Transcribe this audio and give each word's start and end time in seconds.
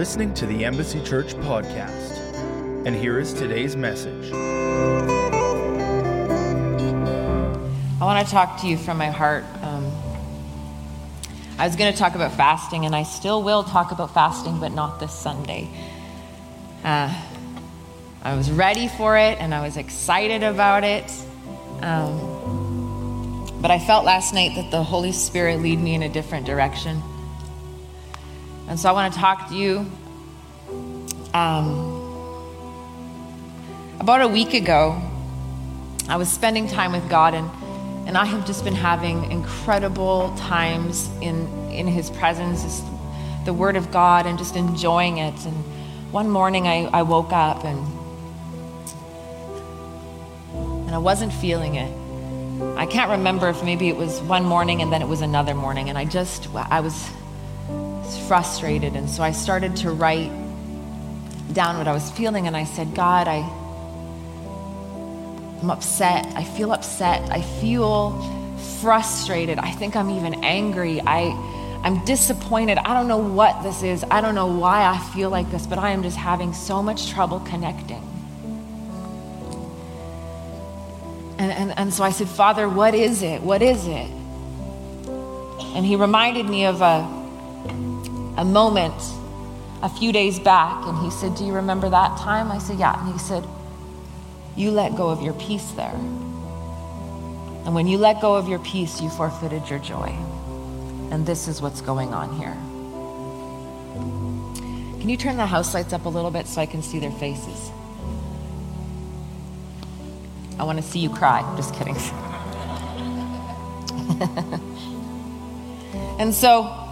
listening 0.00 0.32
to 0.32 0.46
the 0.46 0.64
Embassy 0.64 0.98
Church 1.04 1.34
podcast. 1.34 2.16
And 2.86 2.96
here 2.96 3.18
is 3.18 3.34
today's 3.34 3.76
message. 3.76 4.32
I 4.32 4.38
want 8.00 8.26
to 8.26 8.32
talk 8.32 8.62
to 8.62 8.66
you 8.66 8.78
from 8.78 8.96
my 8.96 9.10
heart. 9.10 9.44
Um, 9.60 9.92
I 11.58 11.66
was 11.66 11.76
going 11.76 11.92
to 11.92 11.98
talk 11.98 12.14
about 12.14 12.32
fasting, 12.32 12.86
and 12.86 12.96
I 12.96 13.02
still 13.02 13.42
will 13.42 13.62
talk 13.62 13.92
about 13.92 14.14
fasting, 14.14 14.58
but 14.58 14.72
not 14.72 15.00
this 15.00 15.12
Sunday. 15.12 15.68
Uh, 16.82 17.14
I 18.22 18.34
was 18.36 18.50
ready 18.50 18.88
for 18.88 19.18
it, 19.18 19.38
and 19.38 19.54
I 19.54 19.60
was 19.60 19.76
excited 19.76 20.42
about 20.42 20.82
it. 20.82 21.12
Um, 21.82 23.50
but 23.60 23.70
I 23.70 23.78
felt 23.78 24.06
last 24.06 24.32
night 24.32 24.54
that 24.54 24.70
the 24.70 24.82
Holy 24.82 25.12
Spirit 25.12 25.60
lead 25.60 25.78
me 25.78 25.94
in 25.94 26.02
a 26.02 26.08
different 26.08 26.46
direction. 26.46 27.02
And 28.70 28.78
so 28.78 28.88
I 28.88 28.92
want 28.92 29.12
to 29.12 29.18
talk 29.18 29.48
to 29.48 29.56
you. 29.56 29.90
Um, 31.32 31.98
about 34.00 34.22
a 34.22 34.28
week 34.28 34.54
ago, 34.54 35.00
I 36.08 36.16
was 36.16 36.30
spending 36.30 36.66
time 36.66 36.92
with 36.92 37.08
God, 37.08 37.34
and 37.34 37.48
and 38.06 38.18
I 38.18 38.24
have 38.24 38.44
just 38.44 38.64
been 38.64 38.74
having 38.74 39.30
incredible 39.30 40.34
times 40.36 41.08
in, 41.20 41.46
in 41.70 41.86
His 41.86 42.10
presence, 42.10 42.64
just 42.64 42.84
the 43.44 43.52
Word 43.52 43.76
of 43.76 43.92
God, 43.92 44.26
and 44.26 44.36
just 44.36 44.56
enjoying 44.56 45.18
it. 45.18 45.34
And 45.44 45.54
one 46.10 46.28
morning 46.28 46.66
I, 46.66 46.86
I 46.86 47.02
woke 47.02 47.32
up 47.32 47.64
and, 47.64 47.78
and 50.86 50.90
I 50.90 50.98
wasn't 50.98 51.32
feeling 51.32 51.76
it. 51.76 51.94
I 52.76 52.86
can't 52.86 53.10
remember 53.12 53.48
if 53.48 53.62
maybe 53.62 53.88
it 53.88 53.96
was 53.96 54.20
one 54.22 54.44
morning 54.44 54.82
and 54.82 54.92
then 54.92 55.02
it 55.02 55.08
was 55.08 55.20
another 55.20 55.54
morning, 55.54 55.88
and 55.88 55.96
I 55.96 56.04
just, 56.04 56.52
I 56.52 56.80
was 56.80 57.08
frustrated. 58.26 58.96
And 58.96 59.08
so 59.08 59.22
I 59.22 59.30
started 59.30 59.76
to 59.76 59.92
write 59.92 60.32
down 61.52 61.78
what 61.78 61.88
I 61.88 61.92
was 61.92 62.10
feeling, 62.10 62.46
and 62.46 62.56
I 62.56 62.64
said, 62.64 62.94
God, 62.94 63.28
I, 63.28 63.38
I'm 65.62 65.70
upset. 65.70 66.26
I 66.36 66.44
feel 66.44 66.72
upset. 66.72 67.30
I 67.30 67.42
feel 67.60 68.12
frustrated. 68.80 69.58
I 69.58 69.70
think 69.72 69.96
I'm 69.96 70.10
even 70.10 70.44
angry. 70.44 71.00
I, 71.00 71.30
I'm 71.82 72.04
disappointed. 72.04 72.78
I 72.78 72.94
don't 72.94 73.08
know 73.08 73.18
what 73.18 73.62
this 73.62 73.82
is. 73.82 74.04
I 74.10 74.20
don't 74.20 74.34
know 74.34 74.46
why 74.46 74.84
I 74.84 74.98
feel 75.14 75.30
like 75.30 75.50
this, 75.50 75.66
but 75.66 75.78
I 75.78 75.90
am 75.90 76.02
just 76.02 76.16
having 76.16 76.52
so 76.52 76.82
much 76.82 77.10
trouble 77.10 77.40
connecting. 77.40 78.06
And, 81.38 81.52
and, 81.52 81.78
and 81.78 81.94
so 81.94 82.04
I 82.04 82.10
said, 82.10 82.28
Father, 82.28 82.68
what 82.68 82.94
is 82.94 83.22
it? 83.22 83.40
What 83.42 83.62
is 83.62 83.86
it? 83.86 84.10
And 85.74 85.86
he 85.86 85.96
reminded 85.96 86.46
me 86.46 86.66
of 86.66 86.82
a, 86.82 86.98
a 88.36 88.44
moment 88.44 88.94
a 89.82 89.88
few 89.88 90.12
days 90.12 90.38
back. 90.38 90.86
And 90.86 90.98
he 90.98 91.10
said, 91.10 91.34
Do 91.34 91.44
you 91.44 91.54
remember 91.54 91.88
that 91.88 92.18
time? 92.18 92.50
I 92.50 92.58
said, 92.58 92.78
Yeah. 92.78 92.98
And 93.02 93.12
he 93.12 93.18
said, 93.18 93.44
you 94.56 94.70
let 94.70 94.96
go 94.96 95.08
of 95.08 95.22
your 95.22 95.34
peace 95.34 95.70
there. 95.72 95.94
And 97.64 97.74
when 97.74 97.86
you 97.86 97.98
let 97.98 98.20
go 98.20 98.34
of 98.34 98.48
your 98.48 98.58
peace, 98.58 99.00
you 99.00 99.08
forfeited 99.08 99.68
your 99.70 99.78
joy. 99.78 100.14
And 101.10 101.24
this 101.24 101.48
is 101.48 101.62
what's 101.62 101.80
going 101.80 102.12
on 102.12 102.36
here. 102.38 102.56
Can 105.00 105.08
you 105.08 105.16
turn 105.16 105.36
the 105.36 105.46
house 105.46 105.72
lights 105.72 105.92
up 105.92 106.04
a 106.04 106.08
little 106.08 106.30
bit 106.30 106.46
so 106.46 106.60
I 106.60 106.66
can 106.66 106.82
see 106.82 106.98
their 106.98 107.12
faces? 107.12 107.70
I 110.58 110.64
want 110.64 110.78
to 110.78 110.84
see 110.84 110.98
you 110.98 111.08
cry. 111.08 111.40
Just 111.56 111.74
kidding. 111.74 111.96
and 116.18 116.34
so 116.34 116.89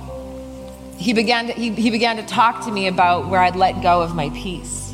he 0.99 1.13
began, 1.15 1.47
to, 1.47 1.53
he, 1.53 1.71
he 1.71 1.91
began 1.91 2.17
to 2.17 2.27
talk 2.27 2.65
to 2.67 2.71
me 2.71 2.89
about 2.89 3.29
where 3.29 3.41
I'd 3.41 3.57
let 3.57 3.83
go 3.83 4.03
of 4.03 4.15
my 4.15 4.31
peace 4.31 4.89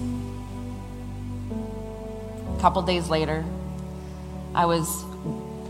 A 2.56 2.60
couple 2.60 2.82
days 2.82 3.08
later, 3.08 3.44
I 4.54 4.66
was 4.66 5.04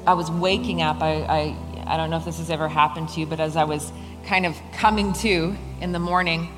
I 0.07 0.13
was 0.15 0.31
waking 0.31 0.83
up. 0.83 1.03
I, 1.03 1.23
I 1.23 1.95
I 1.95 1.97
don't 1.97 2.11
know 2.11 2.19
if 2.19 2.25
this 2.25 2.39
has 2.39 2.51
ever 2.51 2.69
happened 2.69 3.09
to 3.11 3.21
you, 3.21 3.27
but 3.27 3.41
as 3.41 3.57
I 3.57 3.65
was 3.65 3.91
kind 4.27 4.47
of 4.47 4.57
coming 4.73 5.13
to 5.15 5.57
in 5.81 5.93
the 5.93 5.99
morning, 5.99 6.49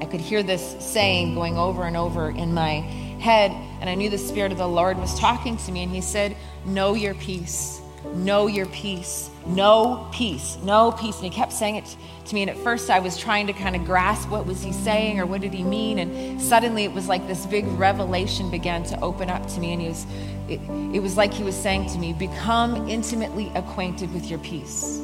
I 0.00 0.06
could 0.06 0.20
hear 0.20 0.42
this 0.42 0.76
saying 0.80 1.34
going 1.34 1.56
over 1.56 1.84
and 1.84 1.96
over 1.96 2.30
in 2.30 2.54
my 2.54 2.80
head, 3.20 3.50
and 3.80 3.88
I 3.88 3.94
knew 3.94 4.10
the 4.10 4.18
Spirit 4.18 4.52
of 4.52 4.58
the 4.58 4.68
Lord 4.68 4.98
was 4.98 5.18
talking 5.18 5.56
to 5.58 5.72
me, 5.72 5.82
and 5.82 5.92
He 5.92 6.00
said, 6.00 6.36
Know 6.64 6.94
your 6.94 7.14
peace, 7.14 7.80
know 8.14 8.46
your 8.46 8.66
peace, 8.66 9.30
no 9.46 10.08
peace, 10.12 10.56
no 10.62 10.92
peace. 10.92 11.16
And 11.16 11.24
he 11.24 11.30
kept 11.30 11.52
saying 11.52 11.76
it 11.76 11.96
to 12.26 12.34
me. 12.34 12.42
And 12.42 12.50
at 12.50 12.56
first 12.58 12.90
I 12.90 12.98
was 12.98 13.16
trying 13.16 13.46
to 13.46 13.52
kind 13.52 13.76
of 13.76 13.84
grasp 13.84 14.28
what 14.28 14.46
was 14.46 14.62
he 14.62 14.72
saying 14.72 15.20
or 15.20 15.26
what 15.26 15.40
did 15.40 15.54
he 15.54 15.62
mean. 15.62 15.98
And 15.98 16.40
suddenly 16.40 16.84
it 16.84 16.92
was 16.92 17.08
like 17.08 17.26
this 17.26 17.46
big 17.46 17.66
revelation 17.66 18.50
began 18.50 18.84
to 18.84 19.00
open 19.00 19.30
up 19.30 19.46
to 19.48 19.60
me. 19.60 19.72
And 19.72 19.82
he 19.82 19.88
was, 19.88 20.06
it, 20.48 20.60
it 20.94 21.00
was 21.00 21.16
like 21.16 21.32
he 21.32 21.42
was 21.42 21.56
saying 21.56 21.88
to 21.90 21.98
me, 21.98 22.12
become 22.12 22.88
intimately 22.88 23.50
acquainted 23.54 24.12
with 24.12 24.26
your 24.26 24.38
peace. 24.40 24.98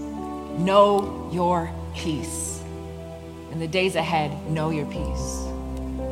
Know 0.58 1.30
your 1.32 1.72
peace. 1.94 2.60
In 3.52 3.58
the 3.58 3.68
days 3.68 3.96
ahead, 3.96 4.30
know 4.50 4.70
your 4.70 4.86
peace. 4.86 5.46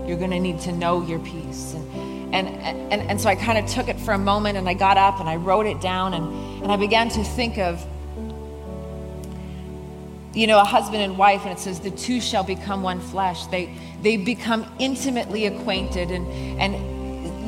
You're 0.06 0.16
going 0.16 0.31
to 0.31 0.41
need 0.41 0.59
to 0.60 0.72
know 0.72 1.03
your 1.03 1.19
peace. 1.21 1.75
And, 1.75 2.08
and, 2.33 2.49
and, 2.93 3.03
and 3.03 3.21
so 3.21 3.28
I 3.28 3.37
kind 3.37 3.59
of 3.59 3.66
took 3.66 3.89
it 3.89 3.99
for 3.99 4.12
a 4.12 4.19
moment 4.19 4.59
and 4.59 4.69
I 4.69 4.75
got 4.75 4.97
up 4.97 5.21
and 5.21 5.28
I 5.28 5.37
wrote 5.37 5.66
it 5.66 5.81
down 5.81 6.15
and, 6.15 6.62
and 6.62 6.72
I 6.72 6.77
began 6.77 7.09
to 7.11 7.25
think 7.25 7.59
of 7.59 7.84
you 10.34 10.47
know, 10.47 10.61
a 10.61 10.65
husband 10.65 11.03
and 11.03 11.19
wife, 11.19 11.43
and 11.43 11.53
it 11.53 11.59
says 11.59 11.81
the 11.81 11.91
two 11.91 12.21
shall 12.21 12.44
become 12.44 12.83
one 12.83 13.00
flesh. 13.00 13.47
They 13.47 13.75
they 14.03 14.16
become 14.16 14.66
intimately 14.78 15.47
acquainted 15.47 16.11
and 16.11 16.27
and 16.61 16.97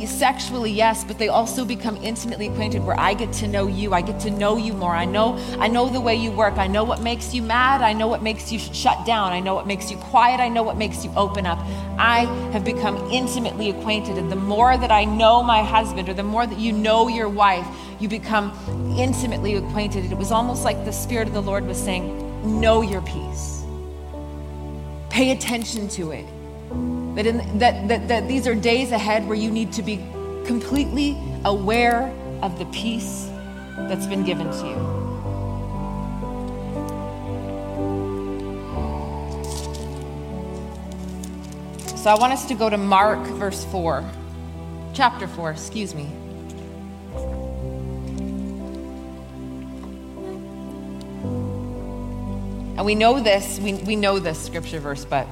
sexually 0.07 0.71
yes 0.71 1.05
but 1.05 1.19
they 1.19 1.29
also 1.29 1.65
become 1.65 1.97
intimately 2.03 2.49
acquainted 2.49 2.83
where 2.85 2.99
i 2.99 3.15
get 3.15 3.33
to 3.33 3.49
know 3.49 3.67
you. 3.67 3.93
I 3.93 4.03
get 4.03 4.21
to 4.21 4.31
know 4.31 4.57
you 4.57 4.73
more. 4.73 4.95
I 4.95 5.05
know 5.05 5.37
i 5.59 5.69
know 5.69 5.89
the 5.89 6.01
way 6.01 6.15
you 6.15 6.31
work. 6.31 6.59
I 6.59 6.67
know 6.67 6.85
what 6.85 7.01
makes 7.03 7.35
you 7.35 7.43
mad. 7.43 7.83
I 7.83 7.93
know 7.93 8.09
what 8.09 8.23
makes 8.23 8.53
you 8.53 8.59
shut 8.59 9.05
down. 9.07 9.33
I 9.33 9.41
know 9.41 9.55
what 9.55 9.67
makes 9.67 9.91
you 9.91 9.97
quiet. 9.97 10.41
I 10.41 10.49
know 10.49 10.63
what 10.63 10.77
makes 10.77 11.05
you 11.05 11.13
open 11.17 11.47
up. 11.47 11.59
I 11.99 12.21
have 12.53 12.65
become 12.65 12.97
intimately 13.11 13.71
acquainted 13.71 14.17
and 14.19 14.31
the 14.31 14.37
more 14.37 14.77
that 14.77 14.91
i 14.91 15.05
know 15.05 15.43
my 15.43 15.63
husband 15.63 16.09
or 16.09 16.15
the 16.15 16.23
more 16.23 16.47
that 16.47 16.59
you 16.59 16.73
know 16.73 17.09
your 17.09 17.29
wife 17.29 17.67
you 17.99 18.09
become 18.09 18.53
intimately 18.99 19.57
acquainted. 19.57 20.11
It 20.11 20.17
was 20.17 20.33
almost 20.33 20.65
like 20.65 20.85
the 20.85 20.93
spirit 20.93 21.29
of 21.29 21.35
the 21.35 21.43
lord 21.43 21.67
was 21.67 21.79
saying 21.79 22.05
know 22.61 22.81
your 22.81 23.03
peace. 23.03 23.63
Pay 25.11 25.33
attention 25.33 25.89
to 25.89 26.13
it. 26.13 26.27
That, 27.15 27.27
in, 27.27 27.59
that, 27.59 27.89
that, 27.89 28.09
that 28.09 28.29
these 28.29 28.47
are 28.47 28.55
days 28.55 28.93
ahead 28.93 29.27
where 29.27 29.37
you 29.37 29.51
need 29.51 29.73
to 29.73 29.83
be 29.83 29.97
completely 30.47 31.17
aware 31.45 32.15
of 32.43 32.59
the 32.59 32.67
peace 32.67 33.29
that's 33.89 34.07
been 34.07 34.25
given 34.25 34.51
to 34.51 34.67
you. 34.67 35.01
So 41.97 42.09
I 42.09 42.15
want 42.15 42.33
us 42.33 42.47
to 42.47 42.55
go 42.55 42.71
to 42.71 42.79
Mark, 42.79 43.19
verse 43.27 43.63
4, 43.67 44.03
chapter 44.95 45.27
4, 45.29 45.51
excuse 45.51 45.95
me. 45.95 46.05
And 52.79 52.87
we 52.87 52.95
know 52.95 53.21
this, 53.21 53.59
we, 53.61 53.75
we 53.75 53.97
know 53.97 54.19
this 54.19 54.43
scripture 54.43 54.81
verse, 54.81 55.05
but 55.05 55.27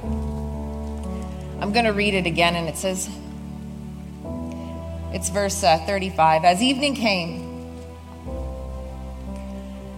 I'm 1.61 1.73
going 1.73 1.85
to 1.85 1.93
read 1.93 2.13
it 2.13 2.25
again, 2.25 2.55
and 2.55 2.67
it 2.67 2.77
says, 2.77 3.09
it's 5.11 5.29
verse 5.29 5.63
uh, 5.63 5.77
35. 5.85 6.45
As 6.45 6.61
evening 6.61 6.95
came, 6.95 7.73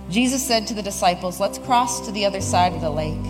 Jesus 0.09 0.45
said 0.45 0.67
to 0.67 0.73
the 0.73 0.81
disciples, 0.81 1.39
Let's 1.39 1.57
cross 1.57 2.05
to 2.05 2.11
the 2.11 2.25
other 2.25 2.41
side 2.41 2.73
of 2.73 2.81
the 2.81 2.89
lake. 2.89 3.25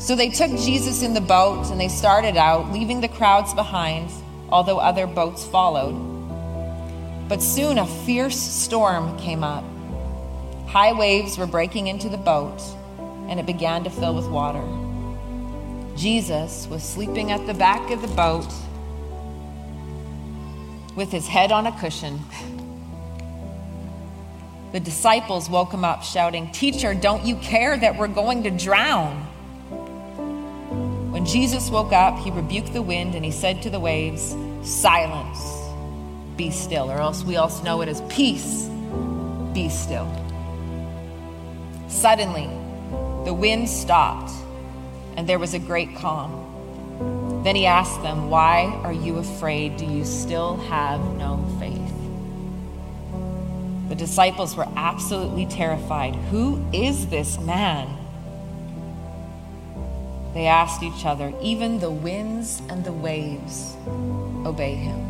So 0.00 0.14
they 0.14 0.28
took 0.28 0.50
Jesus 0.50 1.02
in 1.02 1.14
the 1.14 1.20
boat 1.20 1.70
and 1.70 1.80
they 1.80 1.88
started 1.88 2.36
out, 2.36 2.72
leaving 2.72 3.00
the 3.00 3.08
crowds 3.08 3.54
behind, 3.54 4.10
although 4.48 4.78
other 4.78 5.06
boats 5.06 5.46
followed. 5.46 5.96
But 7.28 7.42
soon 7.42 7.78
a 7.78 7.86
fierce 7.86 8.38
storm 8.38 9.18
came 9.18 9.44
up 9.44 9.64
High 10.68 10.92
waves 10.92 11.38
were 11.38 11.46
breaking 11.46 11.86
into 11.86 12.10
the 12.10 12.18
boat, 12.18 12.60
and 13.28 13.40
it 13.40 13.46
began 13.46 13.84
to 13.84 13.90
fill 13.90 14.14
with 14.14 14.28
water. 14.28 14.87
Jesus 15.98 16.68
was 16.68 16.84
sleeping 16.84 17.32
at 17.32 17.44
the 17.48 17.54
back 17.54 17.90
of 17.90 18.00
the 18.00 18.08
boat 18.08 18.46
with 20.94 21.10
his 21.10 21.26
head 21.26 21.50
on 21.50 21.66
a 21.66 21.72
cushion. 21.80 22.20
The 24.70 24.78
disciples 24.78 25.50
woke 25.50 25.72
him 25.72 25.84
up, 25.84 26.04
shouting, 26.04 26.52
Teacher, 26.52 26.94
don't 26.94 27.26
you 27.26 27.34
care 27.36 27.76
that 27.76 27.96
we're 27.96 28.06
going 28.06 28.44
to 28.44 28.50
drown? 28.50 29.16
When 31.10 31.26
Jesus 31.26 31.68
woke 31.68 31.92
up, 31.92 32.16
he 32.20 32.30
rebuked 32.30 32.72
the 32.72 32.82
wind 32.82 33.16
and 33.16 33.24
he 33.24 33.32
said 33.32 33.60
to 33.62 33.70
the 33.70 33.80
waves, 33.80 34.36
Silence, 34.62 35.40
be 36.36 36.52
still, 36.52 36.92
or 36.92 36.98
else 36.98 37.24
we 37.24 37.38
also 37.38 37.64
know 37.64 37.80
it 37.80 37.88
as 37.88 38.02
peace, 38.02 38.68
be 39.52 39.68
still. 39.68 40.06
Suddenly, 41.88 42.46
the 43.24 43.34
wind 43.34 43.68
stopped 43.68 44.30
and 45.18 45.28
there 45.28 45.40
was 45.40 45.52
a 45.52 45.58
great 45.58 45.96
calm. 45.96 47.42
Then 47.42 47.56
he 47.56 47.66
asked 47.66 48.04
them, 48.04 48.30
Why 48.30 48.66
are 48.84 48.92
you 48.92 49.18
afraid? 49.18 49.76
Do 49.76 49.84
you 49.84 50.04
still 50.04 50.58
have 50.68 51.00
no 51.16 51.44
faith? 51.58 51.92
The 53.88 53.96
disciples 53.96 54.56
were 54.56 54.68
absolutely 54.76 55.46
terrified. 55.46 56.14
Who 56.30 56.64
is 56.72 57.08
this 57.08 57.36
man? 57.40 57.88
They 60.34 60.46
asked 60.46 60.84
each 60.84 61.04
other, 61.04 61.32
Even 61.42 61.80
the 61.80 61.90
winds 61.90 62.62
and 62.68 62.84
the 62.84 62.92
waves 62.92 63.74
obey 64.46 64.76
him. 64.76 65.07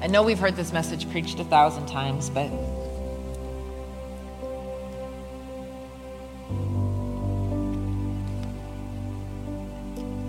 I 0.00 0.06
know 0.06 0.22
we've 0.22 0.38
heard 0.38 0.54
this 0.54 0.72
message 0.72 1.10
preached 1.10 1.40
a 1.40 1.44
thousand 1.44 1.86
times, 1.86 2.30
but 2.30 2.50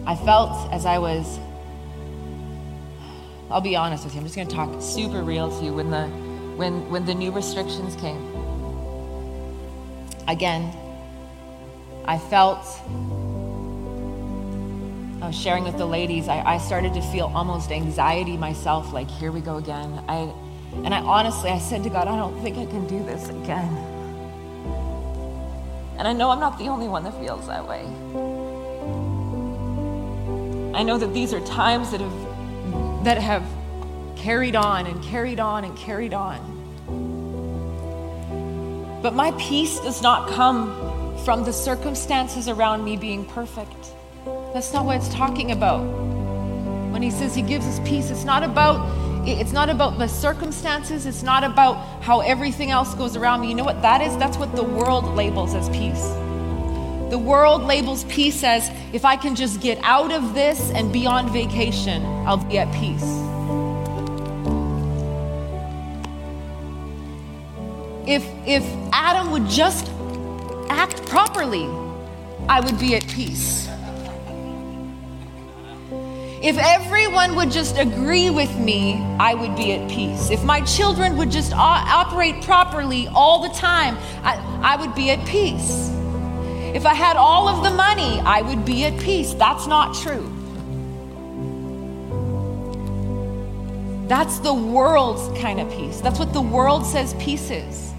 I 0.08 0.16
felt 0.16 0.74
as 0.74 0.88
I 0.88 0.98
was, 0.98 1.40
I'll 3.52 3.62
be 3.62 3.76
honest 3.76 4.06
with 4.06 4.16
you, 4.16 4.22
I'm 4.22 4.26
just 4.26 4.36
going 4.36 4.48
to 4.48 4.56
talk 4.56 4.82
super 4.82 5.22
real 5.22 5.56
to 5.60 5.64
you. 5.64 5.72
When 5.72 5.92
the, 5.92 6.08
when, 6.58 6.90
when 6.90 7.06
the 7.06 7.14
new 7.14 7.32
restrictions 7.32 7.96
came, 7.96 8.26
again, 10.28 10.76
I 12.06 12.18
felt, 12.18 12.66
Was 15.22 15.40
sharing 15.40 15.64
with 15.64 15.78
the 15.78 15.86
ladies, 15.86 16.28
I, 16.28 16.42
I 16.42 16.58
started 16.58 16.94
to 16.96 17.02
feel 17.02 17.32
almost 17.36 17.72
anxiety 17.72 18.36
myself, 18.36 18.92
like, 18.94 19.12
here 19.12 19.32
we 19.32 19.42
go 19.42 19.58
again. 19.58 20.04
I, 20.08 20.34
and 20.84 20.94
I 20.94 21.02
honestly, 21.02 21.52
I 21.52 21.60
said 21.60 21.84
to 21.84 21.90
God, 21.90 22.08
I 22.08 22.16
don't 22.16 22.42
think 22.42 22.58
I 22.58 22.66
can 22.66 22.88
do 22.88 23.04
this 23.04 23.30
again. 23.30 23.70
And 26.00 26.08
I 26.08 26.14
know 26.14 26.32
I'm 26.32 26.40
not 26.40 26.58
the 26.58 26.68
only 26.68 26.88
one 26.88 27.04
that 27.04 27.14
feels 27.20 27.46
that 27.48 27.68
way. 27.68 27.82
I 30.74 30.82
know 30.84 30.98
that 30.98 31.14
these 31.14 31.34
are 31.34 31.46
times 31.46 31.92
that 31.92 32.00
have 32.00 33.04
that 33.04 33.18
have 33.18 33.44
carried 34.16 34.56
on 34.56 34.88
and 34.88 35.04
carried 35.04 35.40
on 35.40 35.64
and 35.66 35.78
carried 35.78 36.14
on. 36.14 36.40
But 39.02 39.14
my 39.14 39.32
peace 39.34 39.80
does 39.80 40.02
not 40.02 40.30
come 40.30 41.18
from 41.26 41.44
the 41.44 41.54
circumstances 41.54 42.48
around 42.48 42.84
me 42.84 42.98
being 42.98 43.26
perfect. 43.26 43.94
That's 44.54 44.74
not 44.74 44.86
what 44.86 44.98
it's 44.98 45.10
talking 45.10 45.52
about. 45.52 45.82
When 46.92 47.04
he 47.04 47.12
says 47.12 47.36
he 47.36 47.44
gives 47.44 47.66
us 47.68 47.80
peace, 47.88 48.10
it's 48.10 48.24
not 48.24 48.44
about 48.44 48.98
it's 49.28 49.52
not 49.52 49.70
about 49.70 50.00
the 50.00 50.08
circumstances, 50.08 51.06
it's 51.06 51.22
not 51.22 51.44
about 51.44 52.02
how 52.02 52.22
everything 52.22 52.72
else 52.72 52.96
goes 52.96 53.16
around 53.16 53.42
me. 53.42 53.50
You 53.50 53.56
know 53.56 53.64
what 53.64 53.82
that 53.84 54.02
is? 54.02 54.18
That's 54.18 54.38
what 54.38 54.56
the 54.56 54.64
world 54.64 55.06
labels 55.16 55.54
as 55.54 55.70
peace. 55.70 56.02
The 57.10 57.18
world 57.18 57.64
labels 57.64 58.06
peace 58.06 58.44
as 58.44 58.72
if 58.94 59.06
I 59.06 59.18
can 59.18 59.36
just 59.36 59.62
get 59.62 59.78
out 59.84 60.12
of 60.12 60.34
this 60.34 60.72
and 60.72 60.92
be 60.92 61.06
on 61.06 61.32
vacation, 61.32 62.04
I'll 62.26 62.38
be 62.38 62.58
at 62.58 62.74
peace. 62.74 63.04
If, 68.08 68.26
if 68.48 68.64
Adam 68.92 69.32
would 69.32 69.48
just 69.48 69.92
act 70.70 71.06
properly, 71.06 71.66
I 72.48 72.62
would 72.62 72.80
be 72.80 72.96
at 72.96 73.08
peace. 73.08 73.68
If 76.42 76.58
everyone 76.58 77.36
would 77.36 77.52
just 77.52 77.78
agree 77.78 78.30
with 78.30 78.58
me, 78.58 78.94
I 79.20 79.34
would 79.34 79.58
be 79.58 79.74
at 79.74 79.90
peace. 79.90 80.30
If 80.30 80.42
my 80.42 80.62
children 80.62 81.18
would 81.18 81.32
just 81.32 81.52
operate 81.54 82.42
properly 82.44 83.10
all 83.10 83.44
the 83.44 83.50
time, 83.50 83.98
I, 84.24 84.38
I 84.64 84.78
would 84.78 84.96
be 84.96 85.12
at 85.12 85.26
peace. 85.28 85.90
If 86.74 86.86
I 86.86 86.94
had 86.94 87.18
all 87.18 87.50
of 87.50 87.64
the 87.64 87.72
money, 87.72 88.22
I 88.22 88.42
would 88.42 88.64
be 88.64 88.86
at 88.86 88.98
peace. 89.02 89.34
That's 89.34 89.68
not 89.68 89.94
true. 89.96 90.34
That's 94.08 94.40
the 94.40 94.54
world's 94.54 95.38
kind 95.42 95.60
of 95.60 95.70
peace. 95.72 96.00
That's 96.00 96.20
what 96.20 96.32
the 96.32 96.42
world 96.42 96.86
says 96.86 97.16
peace 97.16 97.52
is. 97.52 97.92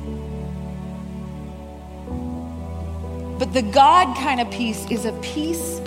But 3.38 3.52
the 3.52 3.62
God 3.62 4.16
kind 4.16 4.40
of 4.40 4.50
peace 4.50 4.90
is 4.90 5.04
a 5.04 5.12
peace 5.20 5.80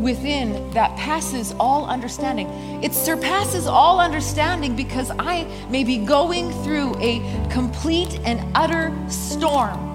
within 0.00 0.70
that 0.72 0.96
passes 0.96 1.52
all 1.60 1.86
understanding. 1.86 2.48
It 2.82 2.92
surpasses 2.92 3.66
all 3.66 4.00
understanding 4.00 4.74
because 4.76 5.10
I 5.18 5.44
may 5.70 5.84
be 5.84 5.98
going 5.98 6.50
through 6.64 6.96
a 7.00 7.20
complete 7.50 8.18
and 8.24 8.40
utter 8.54 8.92
storm. 9.08 9.90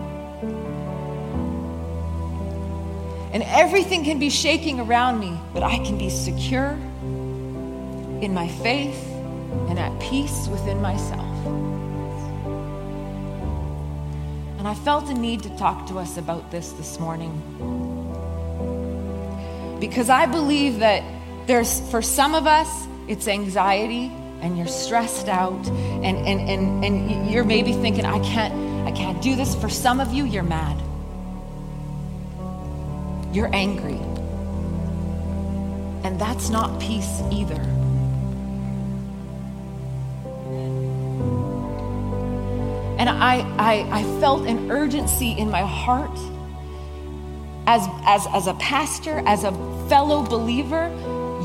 And 3.33 3.43
everything 3.43 4.03
can 4.03 4.19
be 4.19 4.29
shaking 4.29 4.79
around 4.79 5.19
me, 5.19 5.37
but 5.53 5.61
I 5.61 5.77
can 5.77 5.97
be 5.97 6.09
secure 6.09 6.71
in 8.21 8.33
my 8.33 8.47
faith 8.47 9.03
and 9.69 9.77
at 9.77 9.99
peace 9.99 10.47
within 10.47 10.81
myself. 10.81 11.25
And 14.57 14.67
I 14.67 14.73
felt 14.73 15.09
a 15.09 15.13
need 15.13 15.43
to 15.43 15.49
talk 15.57 15.87
to 15.87 15.99
us 15.99 16.17
about 16.17 16.49
this 16.51 16.71
this 16.73 16.99
morning. 16.99 17.86
Because 19.79 20.09
I 20.09 20.25
believe 20.25 20.79
that 20.79 21.03
there's, 21.47 21.79
for 21.91 22.01
some 22.01 22.35
of 22.35 22.47
us, 22.47 22.87
it's 23.07 23.27
anxiety 23.27 24.11
and 24.41 24.57
you're 24.57 24.67
stressed 24.67 25.27
out 25.27 25.67
and, 25.67 26.17
and, 26.17 26.49
and, 26.49 26.83
and 26.85 27.31
you're 27.31 27.43
maybe 27.43 27.73
thinking, 27.73 28.05
I 28.05 28.19
can't, 28.19 28.53
I 28.87 28.91
can't 28.91 29.21
do 29.21 29.35
this. 29.35 29.55
For 29.55 29.69
some 29.69 29.99
of 29.99 30.13
you, 30.13 30.25
you're 30.25 30.43
mad. 30.43 30.77
You're 33.33 33.53
angry. 33.53 33.99
And 36.03 36.19
that's 36.19 36.49
not 36.49 36.79
peace 36.79 37.21
either. 37.31 37.61
And 42.99 43.09
I, 43.09 43.41
I, 43.57 43.99
I 43.99 44.03
felt 44.19 44.47
an 44.47 44.71
urgency 44.71 45.31
in 45.31 45.51
my 45.51 45.61
heart 45.61 46.17
as, 47.67 47.85
as, 48.05 48.25
as 48.33 48.47
a 48.47 48.53
pastor, 48.55 49.21
as 49.25 49.43
a 49.43 49.51
fellow 49.89 50.23
believer, 50.23 50.89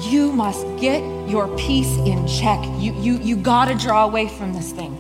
you 0.01 0.33
must 0.33 0.65
get 0.81 1.03
your 1.29 1.49
peace 1.59 1.95
in 1.99 2.27
check. 2.29 2.65
You, 2.79 2.95
you, 2.95 3.19
you 3.19 3.37
got 3.37 3.67
to 3.67 3.75
draw 3.75 4.05
away 4.05 4.29
from 4.29 4.53
this 4.53 4.71
thing. 4.71 4.97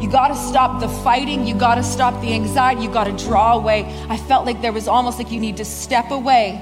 You 0.00 0.10
got 0.10 0.28
to 0.28 0.34
stop 0.34 0.80
the 0.80 0.88
fighting. 0.88 1.46
You 1.46 1.54
got 1.54 1.74
to 1.76 1.82
stop 1.82 2.18
the 2.22 2.32
anxiety. 2.32 2.82
You 2.82 2.90
got 2.90 3.04
to 3.04 3.24
draw 3.24 3.54
away. 3.54 3.84
I 4.08 4.16
felt 4.16 4.46
like 4.46 4.62
there 4.62 4.72
was 4.72 4.88
almost 4.88 5.18
like 5.18 5.30
you 5.30 5.40
need 5.40 5.58
to 5.58 5.64
step 5.64 6.10
away 6.10 6.52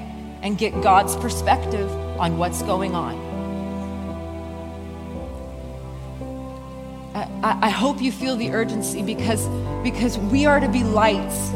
and 0.41 0.57
get 0.57 0.73
God's 0.81 1.15
perspective 1.15 1.89
on 2.19 2.37
what's 2.37 2.61
going 2.63 2.95
on. 2.95 3.33
I, 7.15 7.59
I 7.63 7.69
hope 7.69 8.01
you 8.01 8.11
feel 8.11 8.35
the 8.35 8.51
urgency 8.51 9.01
because, 9.01 9.47
because 9.83 10.17
we 10.17 10.45
are 10.45 10.59
to 10.59 10.67
be 10.67 10.83
lights. 10.83 11.51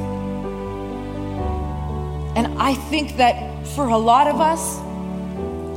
And 2.37 2.59
I 2.59 2.75
think 2.75 3.17
that 3.17 3.65
for 3.69 3.87
a 3.87 3.97
lot 3.97 4.27
of 4.27 4.39
us, 4.39 4.77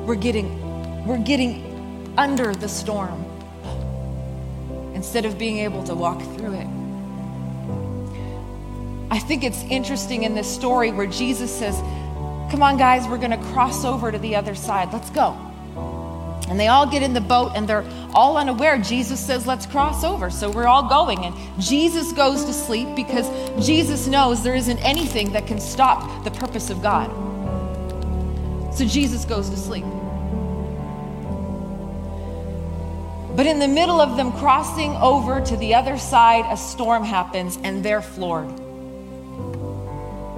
we're 0.07 0.14
getting, 0.14 1.07
we're 1.07 1.17
getting 1.17 2.12
under 2.19 2.55
the 2.55 2.69
storm 2.69 3.25
instead 4.95 5.25
of 5.25 5.38
being 5.38 5.61
able 5.61 5.83
to 5.85 5.95
walk 5.95 6.21
through 6.37 6.52
it. 6.52 6.67
I 9.11 9.19
think 9.19 9.43
it's 9.43 9.62
interesting 9.71 10.25
in 10.25 10.35
this 10.35 10.55
story 10.55 10.93
where 10.93 11.07
Jesus 11.07 11.50
says, 11.50 11.76
Come 12.50 12.62
on, 12.62 12.76
guys, 12.76 13.09
we're 13.09 13.17
going 13.17 13.31
to 13.31 13.43
cross 13.55 13.87
over 13.87 14.12
to 14.12 14.19
the 14.19 14.37
other 14.37 14.55
side. 14.55 14.93
Let's 14.93 15.09
go. 15.09 15.50
And 16.50 16.59
they 16.59 16.66
all 16.66 16.85
get 16.85 17.04
in 17.04 17.14
the 17.14 17.21
boat 17.21 17.52
and 17.54 17.69
they're 17.69 17.85
all 18.12 18.37
unaware. 18.37 18.76
Jesus 18.76 19.25
says, 19.25 19.47
Let's 19.47 19.66
cross 19.66 20.02
over. 20.02 20.30
So 20.30 20.50
we're 20.50 20.66
all 20.66 20.88
going. 20.88 21.25
And 21.25 21.35
Jesus 21.62 22.12
goes 22.12 22.45
to 22.45 22.52
sleep 22.52 22.88
because 22.97 23.28
Jesus 23.64 24.09
knows 24.09 24.42
there 24.42 24.57
isn't 24.57 24.78
anything 24.78 25.33
that 25.33 25.47
can 25.47 25.61
stop 25.61 26.25
the 26.25 26.30
purpose 26.33 26.69
of 26.69 26.83
God. 26.83 27.09
So 28.75 28.85
Jesus 28.85 29.25
goes 29.25 29.49
to 29.49 29.57
sleep. 29.57 29.85
But 33.37 33.47
in 33.47 33.61
the 33.61 33.69
middle 33.69 34.00
of 34.00 34.16
them 34.16 34.33
crossing 34.33 34.90
over 34.97 35.40
to 35.40 35.57
the 35.57 35.75
other 35.76 35.99
side, 35.99 36.45
a 36.52 36.57
storm 36.57 37.04
happens 37.04 37.59
and 37.62 37.85
they're 37.85 38.02
floored. 38.02 38.49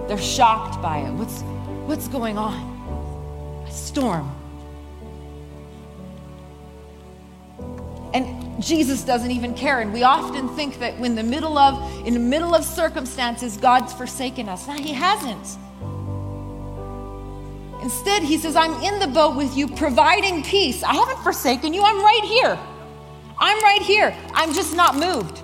They're 0.08 0.18
shocked 0.18 0.82
by 0.82 0.98
it. 0.98 1.12
What's, 1.12 1.40
what's 1.86 2.06
going 2.08 2.36
on? 2.36 3.64
A 3.66 3.70
storm. 3.70 4.30
Jesus 8.62 9.02
doesn't 9.04 9.30
even 9.30 9.54
care. 9.54 9.80
And 9.80 9.92
we 9.92 10.02
often 10.02 10.48
think 10.56 10.78
that 10.78 10.98
when 10.98 11.14
the 11.14 11.22
middle 11.22 11.58
of, 11.58 12.06
in 12.06 12.14
the 12.14 12.20
middle 12.20 12.54
of 12.54 12.64
circumstances, 12.64 13.56
God's 13.56 13.92
forsaken 13.92 14.48
us. 14.48 14.66
No, 14.66 14.74
he 14.74 14.92
hasn't. 14.92 15.58
Instead, 17.82 18.22
he 18.22 18.38
says, 18.38 18.54
I'm 18.54 18.74
in 18.82 19.00
the 19.00 19.08
boat 19.08 19.36
with 19.36 19.56
you, 19.56 19.66
providing 19.66 20.44
peace. 20.44 20.84
I 20.84 20.94
haven't 20.94 21.18
forsaken 21.24 21.74
you, 21.74 21.82
I'm 21.82 22.00
right 22.00 22.22
here. 22.24 22.58
I'm 23.38 23.60
right 23.62 23.82
here. 23.82 24.16
I'm 24.34 24.54
just 24.54 24.76
not 24.76 24.94
moved. 24.94 25.42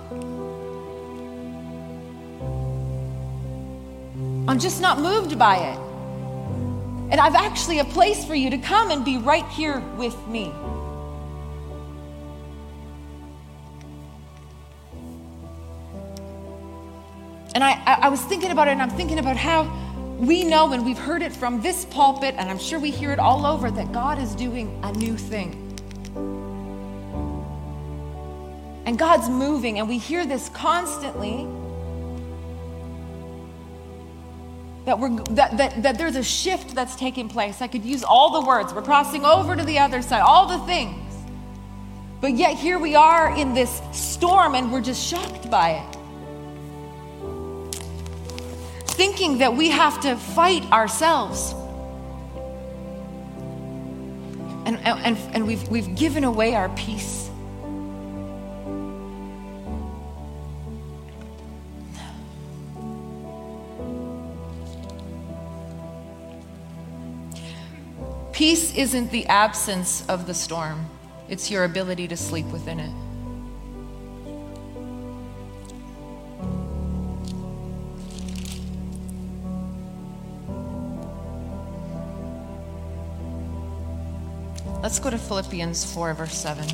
I'm 4.49 4.57
just 4.57 4.81
not 4.81 4.99
moved 4.99 5.37
by 5.37 5.57
it. 5.57 5.77
And 7.11 7.19
I've 7.19 7.35
actually 7.35 7.79
a 7.79 7.85
place 7.85 8.23
for 8.23 8.35
you 8.35 8.49
to 8.51 8.57
come 8.57 8.89
and 8.89 9.03
be 9.03 9.17
right 9.17 9.47
here 9.49 9.79
with 9.97 10.17
me. 10.27 10.51
And 17.59 17.65
I, 17.65 17.71
I, 17.85 17.93
I 18.03 18.07
was 18.07 18.21
thinking 18.21 18.51
about 18.51 18.69
it, 18.69 18.71
and 18.71 18.81
I'm 18.81 18.89
thinking 18.89 19.19
about 19.19 19.35
how 19.35 19.63
we 20.17 20.45
know 20.45 20.71
and 20.71 20.85
we've 20.85 20.97
heard 20.97 21.21
it 21.21 21.33
from 21.33 21.61
this 21.61 21.83
pulpit, 21.83 22.35
and 22.37 22.49
I'm 22.49 22.57
sure 22.57 22.79
we 22.79 22.89
hear 22.89 23.11
it 23.11 23.19
all 23.19 23.45
over 23.45 23.69
that 23.69 23.91
God 23.91 24.17
is 24.17 24.33
doing 24.33 24.79
a 24.81 24.93
new 24.93 25.17
thing. 25.17 25.65
And 28.85 28.97
God's 28.97 29.27
moving, 29.27 29.77
and 29.77 29.89
we 29.89 29.97
hear 29.97 30.25
this 30.25 30.47
constantly. 30.47 31.47
That, 34.85 34.97
we're, 34.97 35.17
that, 35.31 35.57
that, 35.57 35.83
that 35.83 35.97
there's 35.97 36.15
a 36.15 36.23
shift 36.23 36.73
that's 36.73 36.95
taking 36.95 37.27
place. 37.27 37.61
I 37.61 37.67
could 37.67 37.83
use 37.83 38.05
all 38.05 38.41
the 38.41 38.47
words. 38.47 38.73
We're 38.73 38.83
crossing 38.83 39.25
over 39.25 39.57
to 39.57 39.65
the 39.65 39.79
other 39.79 40.01
side, 40.01 40.21
all 40.21 40.47
the 40.47 40.65
things. 40.65 41.13
But 42.21 42.35
yet 42.35 42.55
here 42.55 42.79
we 42.79 42.95
are 42.95 43.35
in 43.35 43.53
this 43.53 43.81
storm 43.91 44.55
and 44.55 44.71
we're 44.71 44.79
just 44.79 45.05
shocked 45.05 45.51
by 45.51 45.71
it. 45.71 45.98
Thinking 48.99 49.37
that 49.37 49.55
we 49.55 49.69
have 49.69 50.01
to 50.01 50.17
fight 50.17 50.61
ourselves. 50.73 51.53
And, 54.65 54.77
and, 54.85 55.17
and 55.33 55.47
we've, 55.47 55.65
we've 55.69 55.95
given 55.95 56.25
away 56.25 56.53
our 56.53 56.67
peace. 56.67 57.29
Peace 68.33 68.75
isn't 68.75 69.11
the 69.11 69.25
absence 69.27 70.05
of 70.09 70.27
the 70.27 70.33
storm, 70.33 70.89
it's 71.29 71.49
your 71.49 71.63
ability 71.63 72.09
to 72.09 72.17
sleep 72.17 72.47
within 72.47 72.81
it. 72.81 73.08
Let's 84.89 84.97
go 84.97 85.11
to 85.11 85.19
Philippians 85.19 85.93
4, 85.93 86.15
verse 86.15 86.33
7. 86.33 86.67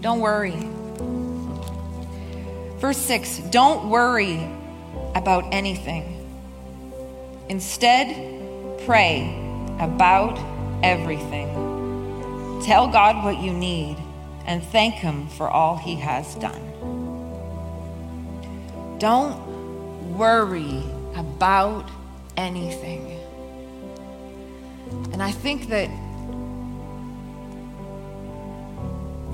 Don't 0.00 0.20
worry. 0.20 0.56
Verse 2.80 2.96
6 2.96 3.40
Don't 3.50 3.90
worry 3.90 4.50
about 5.14 5.44
anything. 5.52 6.26
Instead, 7.50 8.16
pray 8.86 9.28
about 9.78 10.38
everything. 10.82 12.62
Tell 12.64 12.88
God 12.88 13.22
what 13.22 13.42
you 13.42 13.52
need 13.52 13.98
and 14.46 14.64
thank 14.64 14.94
Him 14.94 15.28
for 15.28 15.50
all 15.50 15.76
He 15.76 15.96
has 15.96 16.34
done. 16.36 16.71
Don't 19.02 20.16
worry 20.16 20.80
about 21.16 21.90
anything. 22.36 23.18
And 25.12 25.20
I 25.20 25.32
think 25.32 25.70
that 25.70 25.90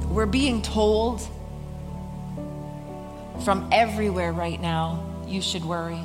we're 0.09 0.25
being 0.25 0.63
told 0.63 1.21
from 3.45 3.69
everywhere 3.71 4.33
right 4.33 4.59
now, 4.59 5.05
you 5.27 5.43
should 5.43 5.67
worry. 5.67 6.01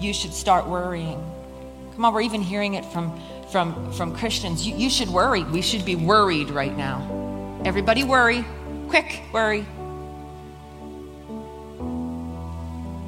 You 0.00 0.14
should 0.14 0.34
start 0.34 0.68
worrying. 0.68 1.18
Come 1.96 2.04
on, 2.04 2.14
we're 2.14 2.20
even 2.20 2.42
hearing 2.42 2.74
it 2.74 2.84
from, 2.84 3.20
from, 3.50 3.92
from 3.94 4.14
Christians. 4.14 4.64
You, 4.64 4.76
you 4.76 4.88
should 4.88 5.08
worry. 5.08 5.42
We 5.42 5.62
should 5.62 5.84
be 5.84 5.96
worried 5.96 6.50
right 6.50 6.76
now. 6.76 7.60
Everybody 7.64 8.04
worry. 8.04 8.44
Quick, 8.88 9.20
worry. 9.32 9.66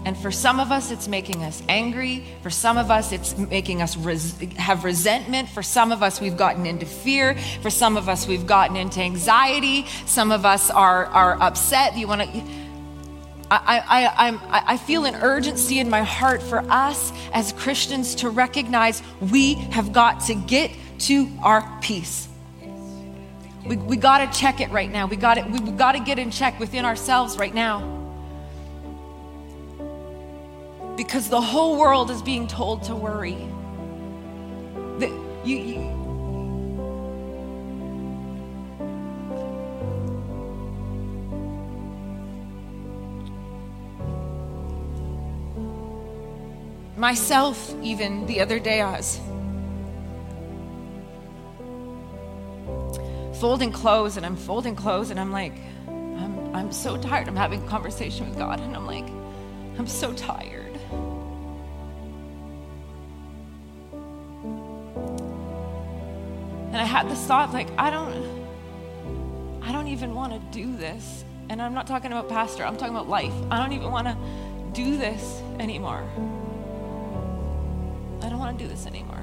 And 0.05 0.17
for 0.19 0.31
some 0.31 0.61
of 0.61 0.71
us, 0.71 0.91
it's 0.91 1.09
making 1.09 1.43
us 1.43 1.63
angry. 1.69 2.25
For 2.43 2.51
some 2.51 2.77
of 2.77 2.91
us, 2.91 3.11
it's 3.11 3.37
making 3.39 3.81
us 3.81 3.97
res- 3.97 4.39
have 4.57 4.85
resentment. 4.85 5.49
For 5.49 5.63
some 5.63 5.93
of 5.93 6.03
us, 6.03 6.21
we've 6.21 6.37
gotten 6.37 6.67
into 6.67 6.85
fear. 6.85 7.37
For 7.63 7.71
some 7.71 7.97
of 7.97 8.09
us, 8.09 8.27
we've 8.27 8.47
gotten 8.47 8.77
into 8.77 9.01
anxiety. 9.01 9.87
Some 10.05 10.31
of 10.31 10.45
us 10.45 10.71
are, 10.71 11.07
are 11.07 11.41
upset. 11.41 11.97
You 11.97 12.07
want 12.07 12.23
to. 12.23 12.43
I, 13.51 13.79
I, 13.87 14.27
I'm, 14.29 14.41
I 14.51 14.77
feel 14.77 15.05
an 15.05 15.15
urgency 15.17 15.79
in 15.79 15.89
my 15.89 16.03
heart 16.03 16.43
for 16.43 16.59
us 16.71 17.13
as 17.33 17.53
Christians 17.53 18.17
to 18.17 18.31
recognize 18.31 19.03
we 19.21 19.55
have 19.55 19.93
got 19.93 20.21
to 20.23 20.35
get 20.35 20.73
to 21.01 21.29
our 21.43 21.79
peace. 21.81 22.29
We, 23.65 23.77
we 23.77 23.97
got 23.97 24.31
to 24.33 24.39
check 24.39 24.61
it 24.61 24.71
right 24.71 24.91
now. 24.91 25.07
We 25.07 25.17
got 25.17 25.39
it. 25.39 25.49
We 25.49 25.61
got 25.61 25.93
to 25.93 26.01
get 26.01 26.19
in 26.19 26.31
check 26.31 26.59
within 26.59 26.85
ourselves 26.85 27.39
right 27.39 27.55
now 27.55 28.04
because 30.97 31.29
the 31.29 31.41
whole 31.41 31.79
world 31.79 32.11
is 32.11 32.23
being 32.23 32.47
told 32.47 32.85
to 32.85 32.95
worry. 32.95 33.47
That 34.99 35.11
you, 35.45 35.59
you 35.59 36.05
myself 47.05 47.75
even 47.83 48.25
the 48.25 48.41
other 48.41 48.59
day 48.59 48.81
I 48.81 48.93
was 48.93 49.21
folding 53.39 53.73
clothes 53.73 54.17
and 54.17 54.25
I'm 54.25 54.37
folding 54.37 54.75
clothes 54.75 55.11
and 55.11 55.21
I'm 55.21 55.31
like 55.31 55.53
I'm, 55.87 56.55
I'm 56.57 56.73
so 56.73 56.97
tired 56.97 57.29
I'm 57.29 57.37
having 57.37 57.63
a 57.63 57.69
conversation 57.69 58.27
with 58.27 58.39
God 58.39 58.59
and 58.59 58.75
I'm 58.75 58.87
like 58.87 59.07
I'm 59.79 59.87
so 59.87 60.15
tired 60.15 60.64
And 66.75 66.83
I 66.83 66.87
had 66.87 67.09
this 67.09 67.25
thought 67.25 67.53
like, 67.53 67.69
I 67.79 67.89
don't, 67.89 69.63
I 69.63 69.71
don't 69.71 69.87
even 69.87 70.13
want 70.13 70.33
to 70.33 70.41
do 70.59 70.77
this. 70.77 71.25
And 71.49 71.63
I'm 71.63 71.73
not 71.73 71.87
talking 71.87 72.11
about 72.11 72.29
pastor, 72.29 72.65
I'm 72.65 72.77
talking 72.77 72.97
about 72.97 73.09
life. 73.09 73.33
I 73.49 73.59
don't 73.59 73.75
even 73.75 73.93
want 73.93 74.09
to 74.09 74.17
do 74.73 74.97
this 74.97 75.41
anymore. 75.61 76.03
I 78.23 78.29
don't 78.29 78.41
want 78.41 78.59
to 78.59 78.65
do 78.65 78.69
this 78.69 78.87
anymore. 78.87 79.23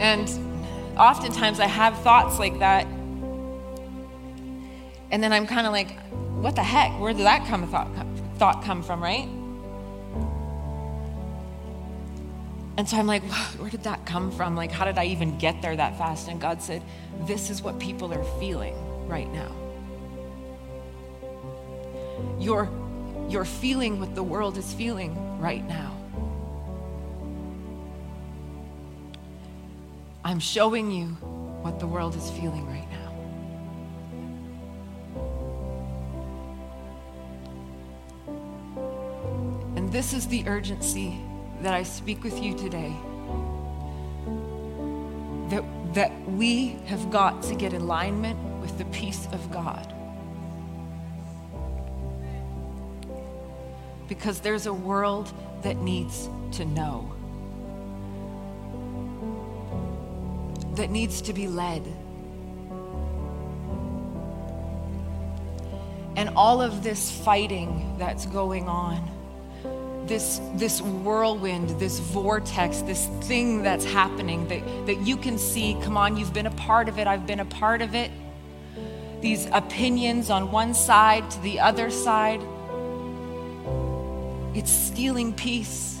And 0.00 0.28
oftentimes 0.98 1.60
I 1.60 1.66
have 1.66 1.96
thoughts 2.00 2.40
like 2.40 2.58
that. 2.58 2.88
And 5.12 5.22
then 5.22 5.32
I'm 5.32 5.46
kind 5.46 5.64
of 5.64 5.72
like, 5.72 5.96
what 6.40 6.56
the 6.56 6.64
heck? 6.64 6.98
Where 6.98 7.12
did 7.12 7.24
that 7.24 7.46
come 7.46 7.64
thought, 7.68 7.88
thought 8.36 8.64
come 8.64 8.82
from, 8.82 9.00
right? 9.00 9.28
And 12.78 12.86
so 12.86 12.98
I'm 12.98 13.06
like, 13.06 13.22
where 13.58 13.70
did 13.70 13.84
that 13.84 14.04
come 14.04 14.30
from? 14.30 14.54
Like, 14.54 14.70
how 14.70 14.84
did 14.84 14.98
I 14.98 15.06
even 15.06 15.38
get 15.38 15.62
there 15.62 15.74
that 15.74 15.96
fast? 15.96 16.28
And 16.28 16.38
God 16.40 16.60
said, 16.60 16.82
this 17.22 17.48
is 17.48 17.62
what 17.62 17.78
people 17.78 18.12
are 18.12 18.24
feeling 18.38 18.76
right 19.08 19.32
now. 19.32 19.50
You're, 22.38 22.68
you're 23.30 23.46
feeling 23.46 23.98
what 23.98 24.14
the 24.14 24.22
world 24.22 24.58
is 24.58 24.74
feeling 24.74 25.40
right 25.40 25.66
now. 25.66 25.96
I'm 30.22 30.40
showing 30.40 30.90
you 30.90 31.06
what 31.62 31.80
the 31.80 31.86
world 31.86 32.14
is 32.14 32.30
feeling 32.30 32.66
right 32.66 32.90
now. 32.90 32.96
And 39.76 39.90
this 39.90 40.12
is 40.12 40.26
the 40.26 40.46
urgency 40.46 41.18
that 41.62 41.74
I 41.74 41.82
speak 41.82 42.22
with 42.22 42.42
you 42.42 42.54
today 42.56 42.94
that, 45.48 45.64
that 45.94 46.30
we 46.30 46.76
have 46.86 47.10
got 47.10 47.42
to 47.44 47.54
get 47.54 47.72
alignment 47.72 48.38
with 48.60 48.76
the 48.78 48.84
peace 48.86 49.28
of 49.32 49.50
God. 49.50 49.92
Because 54.08 54.40
there's 54.40 54.66
a 54.66 54.72
world 54.72 55.32
that 55.62 55.76
needs 55.76 56.28
to 56.52 56.64
know, 56.64 57.12
that 60.74 60.90
needs 60.90 61.20
to 61.22 61.32
be 61.32 61.48
led. 61.48 61.84
And 66.16 66.30
all 66.30 66.62
of 66.62 66.82
this 66.82 67.10
fighting 67.10 67.96
that's 67.98 68.26
going 68.26 68.68
on, 68.68 69.15
this, 70.08 70.40
this 70.54 70.80
whirlwind, 70.80 71.70
this 71.80 71.98
vortex, 71.98 72.82
this 72.82 73.06
thing 73.22 73.62
that's 73.62 73.84
happening 73.84 74.46
that, 74.48 74.86
that 74.86 74.98
you 75.00 75.16
can 75.16 75.38
see. 75.38 75.76
Come 75.82 75.96
on, 75.96 76.16
you've 76.16 76.32
been 76.32 76.46
a 76.46 76.52
part 76.52 76.88
of 76.88 76.98
it, 76.98 77.06
I've 77.06 77.26
been 77.26 77.40
a 77.40 77.44
part 77.44 77.82
of 77.82 77.94
it. 77.94 78.10
These 79.20 79.46
opinions 79.52 80.30
on 80.30 80.52
one 80.52 80.74
side 80.74 81.30
to 81.30 81.40
the 81.40 81.60
other 81.60 81.90
side, 81.90 82.40
it's 84.54 84.70
stealing 84.70 85.32
peace. 85.32 85.95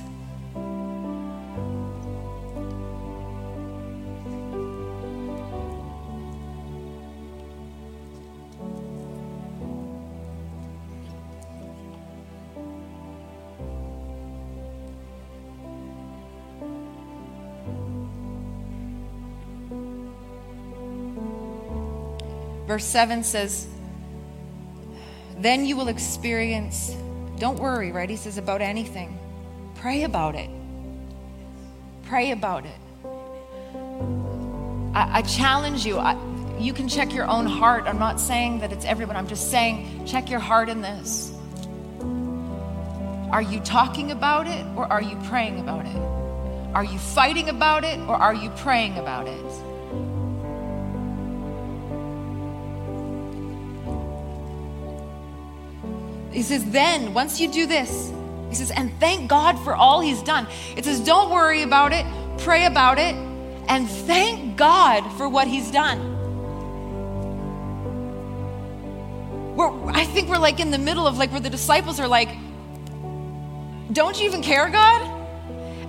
Verse 22.76 22.84
7 22.84 23.24
says, 23.24 23.66
Then 25.38 25.64
you 25.64 25.78
will 25.78 25.88
experience, 25.88 26.94
don't 27.38 27.58
worry, 27.58 27.90
right? 27.90 28.10
He 28.10 28.16
says, 28.16 28.36
about 28.36 28.60
anything. 28.60 29.18
Pray 29.76 30.02
about 30.02 30.34
it. 30.34 30.50
Pray 32.02 32.32
about 32.32 32.66
it. 32.66 32.78
I, 34.94 35.20
I 35.20 35.22
challenge 35.22 35.86
you. 35.86 35.96
I, 35.96 36.18
you 36.58 36.74
can 36.74 36.86
check 36.86 37.14
your 37.14 37.26
own 37.26 37.46
heart. 37.46 37.84
I'm 37.86 37.98
not 37.98 38.20
saying 38.20 38.58
that 38.58 38.74
it's 38.74 38.84
everyone, 38.84 39.16
I'm 39.16 39.26
just 39.26 39.50
saying, 39.50 40.04
check 40.04 40.28
your 40.28 40.40
heart 40.40 40.68
in 40.68 40.82
this. 40.82 41.32
Are 43.30 43.40
you 43.40 43.60
talking 43.60 44.10
about 44.10 44.46
it 44.46 44.66
or 44.76 44.84
are 44.92 45.00
you 45.00 45.16
praying 45.24 45.60
about 45.60 45.86
it? 45.86 45.96
Are 46.74 46.84
you 46.84 46.98
fighting 46.98 47.48
about 47.48 47.84
it 47.84 47.98
or 48.00 48.16
are 48.16 48.34
you 48.34 48.50
praying 48.50 48.98
about 48.98 49.28
it? 49.28 49.75
He 56.36 56.42
says, 56.42 56.66
then, 56.66 57.14
once 57.14 57.40
you 57.40 57.48
do 57.48 57.64
this, 57.64 58.12
he 58.50 58.54
says, 58.54 58.70
and 58.70 58.92
thank 59.00 59.26
God 59.26 59.58
for 59.64 59.74
all 59.74 60.02
he's 60.02 60.22
done. 60.22 60.46
It 60.76 60.84
says, 60.84 61.00
don't 61.00 61.30
worry 61.30 61.62
about 61.62 61.94
it, 61.94 62.04
pray 62.36 62.66
about 62.66 62.98
it, 62.98 63.14
and 63.68 63.88
thank 63.88 64.58
God 64.58 65.10
for 65.16 65.30
what 65.30 65.48
he's 65.48 65.70
done. 65.70 66.14
We're, 69.56 69.90
I 69.92 70.04
think 70.04 70.28
we're 70.28 70.36
like 70.36 70.60
in 70.60 70.70
the 70.70 70.76
middle 70.76 71.06
of 71.06 71.16
like 71.16 71.32
where 71.32 71.40
the 71.40 71.48
disciples 71.48 71.98
are 71.98 72.06
like, 72.06 72.28
don't 73.90 74.20
you 74.20 74.26
even 74.26 74.42
care, 74.42 74.68
God? 74.68 75.10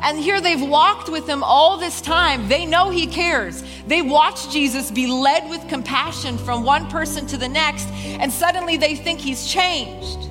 And 0.01 0.18
here 0.18 0.39
they've 0.39 0.62
walked 0.62 1.10
with 1.10 1.27
him 1.27 1.44
all 1.44 1.75
this 1.75 2.00
time. 2.00 2.48
They 2.48 2.66
know 2.66 2.89
he 2.89 3.06
cares. 3.08 3.66
They 3.86 4.01
watch 4.01 4.50
Jesus 4.50 4.92
be 4.92 5.08
led 5.08 5.50
with 5.50 5.68
compassion 5.68 6.38
from 6.38 6.63
one 6.63 6.89
person 6.89 7.27
to 7.27 7.36
the 7.36 7.50
next, 7.50 7.89
and 7.89 8.32
suddenly 8.32 8.77
they 8.77 8.96
think 8.96 9.20
he's 9.20 9.46
changed 9.46 10.30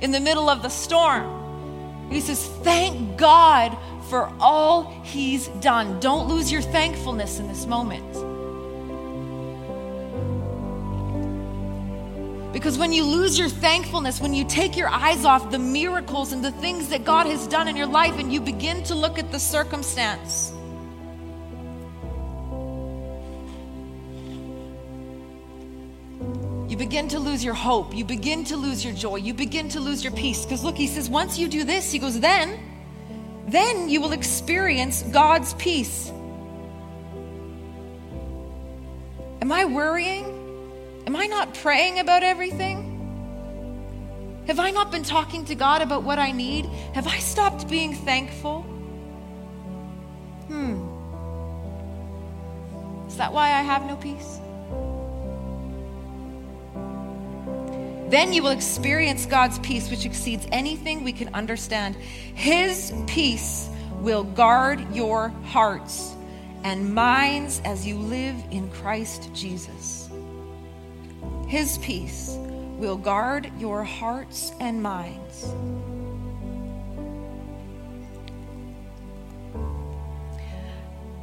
in 0.00 0.10
the 0.10 0.20
middle 0.20 0.48
of 0.48 0.62
the 0.62 0.68
storm. 0.68 2.10
He 2.10 2.20
says, 2.20 2.46
Thank 2.62 3.18
God 3.18 3.76
for 4.08 4.32
all 4.40 4.84
He's 5.04 5.48
done. 5.60 6.00
Don't 6.00 6.28
lose 6.28 6.50
your 6.50 6.62
thankfulness 6.62 7.38
in 7.38 7.48
this 7.48 7.66
moment. 7.66 8.04
Because 12.52 12.78
when 12.78 12.92
you 12.92 13.04
lose 13.04 13.38
your 13.38 13.48
thankfulness, 13.48 14.20
when 14.20 14.32
you 14.32 14.44
take 14.44 14.76
your 14.76 14.88
eyes 14.88 15.24
off 15.24 15.50
the 15.50 15.58
miracles 15.58 16.32
and 16.32 16.42
the 16.42 16.50
things 16.50 16.88
that 16.88 17.04
God 17.04 17.26
has 17.26 17.46
done 17.46 17.68
in 17.68 17.76
your 17.76 17.86
life, 17.86 18.18
and 18.18 18.32
you 18.32 18.40
begin 18.40 18.82
to 18.84 18.94
look 18.94 19.18
at 19.18 19.30
the 19.30 19.38
circumstance, 19.38 20.52
begin 26.78 27.08
to 27.08 27.18
lose 27.18 27.44
your 27.44 27.54
hope. 27.54 27.94
You 27.94 28.04
begin 28.04 28.44
to 28.44 28.56
lose 28.56 28.84
your 28.84 28.94
joy. 28.94 29.16
You 29.16 29.34
begin 29.34 29.68
to 29.70 29.80
lose 29.80 30.02
your 30.02 30.12
peace. 30.12 30.44
Because 30.44 30.64
look, 30.64 30.76
he 30.76 30.86
says, 30.86 31.10
once 31.10 31.38
you 31.38 31.48
do 31.48 31.64
this, 31.64 31.90
he 31.92 31.98
goes, 31.98 32.18
then, 32.20 32.58
then 33.48 33.88
you 33.88 34.00
will 34.00 34.12
experience 34.12 35.02
God's 35.02 35.52
peace. 35.54 36.10
Am 39.42 39.50
I 39.52 39.64
worrying? 39.64 40.24
Am 41.06 41.16
I 41.16 41.26
not 41.26 41.54
praying 41.54 41.98
about 41.98 42.22
everything? 42.22 42.84
Have 44.46 44.58
I 44.58 44.70
not 44.70 44.90
been 44.90 45.02
talking 45.02 45.44
to 45.46 45.54
God 45.54 45.82
about 45.82 46.04
what 46.04 46.18
I 46.18 46.32
need? 46.32 46.64
Have 46.94 47.06
I 47.06 47.18
stopped 47.18 47.68
being 47.68 47.94
thankful? 47.94 48.62
Hmm. 50.48 50.84
Is 53.08 53.16
that 53.16 53.32
why 53.32 53.48
I 53.48 53.62
have 53.62 53.84
no 53.86 53.96
peace? 53.96 54.40
Then 58.08 58.32
you 58.32 58.42
will 58.42 58.50
experience 58.50 59.26
God's 59.26 59.58
peace, 59.58 59.90
which 59.90 60.06
exceeds 60.06 60.46
anything 60.50 61.04
we 61.04 61.12
can 61.12 61.34
understand. 61.34 61.94
His 61.94 62.92
peace 63.06 63.68
will 64.00 64.24
guard 64.24 64.94
your 64.94 65.28
hearts 65.44 66.14
and 66.64 66.94
minds 66.94 67.60
as 67.64 67.86
you 67.86 67.96
live 67.98 68.36
in 68.50 68.70
Christ 68.70 69.28
Jesus. 69.34 70.08
His 71.46 71.78
peace 71.78 72.36
will 72.78 72.96
guard 72.96 73.50
your 73.58 73.84
hearts 73.84 74.52
and 74.58 74.82
minds. 74.82 75.44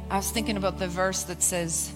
I 0.08 0.16
was 0.16 0.30
thinking 0.30 0.56
about 0.56 0.78
the 0.78 0.86
verse 0.86 1.24
that 1.24 1.42
says, 1.42 1.92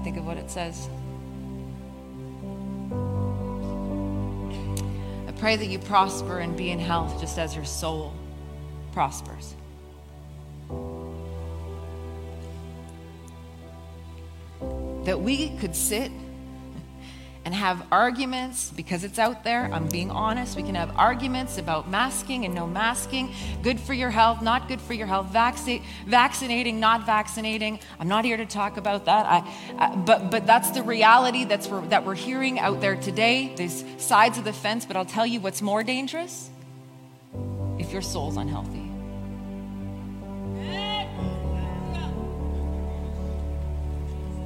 can't 0.00 0.14
think 0.14 0.16
of 0.16 0.26
what 0.26 0.38
it 0.38 0.50
says. 0.50 0.88
I 5.28 5.32
pray 5.38 5.56
that 5.56 5.66
you 5.66 5.78
prosper 5.78 6.38
and 6.38 6.56
be 6.56 6.70
in 6.70 6.78
health 6.78 7.20
just 7.20 7.38
as 7.38 7.54
your 7.54 7.66
soul 7.66 8.14
prospers. 8.92 9.54
That 15.04 15.20
we 15.20 15.50
could 15.58 15.76
sit 15.76 16.10
and 17.44 17.54
have 17.54 17.86
arguments 17.90 18.70
because 18.70 19.02
it's 19.02 19.18
out 19.18 19.44
there. 19.44 19.70
I'm 19.72 19.88
being 19.88 20.10
honest. 20.10 20.56
We 20.56 20.62
can 20.62 20.74
have 20.74 20.94
arguments 20.96 21.56
about 21.56 21.88
masking 21.88 22.44
and 22.44 22.54
no 22.54 22.66
masking, 22.66 23.32
good 23.62 23.80
for 23.80 23.94
your 23.94 24.10
health, 24.10 24.42
not 24.42 24.68
good 24.68 24.80
for 24.80 24.92
your 24.92 25.06
health, 25.06 25.28
Vacci- 25.32 25.82
vaccinating, 26.06 26.80
not 26.80 27.06
vaccinating. 27.06 27.80
I'm 27.98 28.08
not 28.08 28.24
here 28.24 28.36
to 28.36 28.44
talk 28.44 28.76
about 28.76 29.06
that. 29.06 29.26
I, 29.26 29.54
I, 29.78 29.96
but, 29.96 30.30
but 30.30 30.46
that's 30.46 30.70
the 30.70 30.82
reality 30.82 31.44
that's 31.44 31.66
that 31.66 32.04
we're 32.04 32.14
hearing 32.14 32.58
out 32.58 32.80
there 32.80 32.96
today. 32.96 33.54
There's 33.56 33.84
sides 33.96 34.36
of 34.36 34.44
the 34.44 34.52
fence, 34.52 34.84
but 34.84 34.96
I'll 34.96 35.04
tell 35.06 35.26
you 35.26 35.40
what's 35.40 35.62
more 35.62 35.82
dangerous 35.82 36.50
if 37.78 37.90
your 37.92 38.02
soul's 38.02 38.36
unhealthy. 38.36 38.90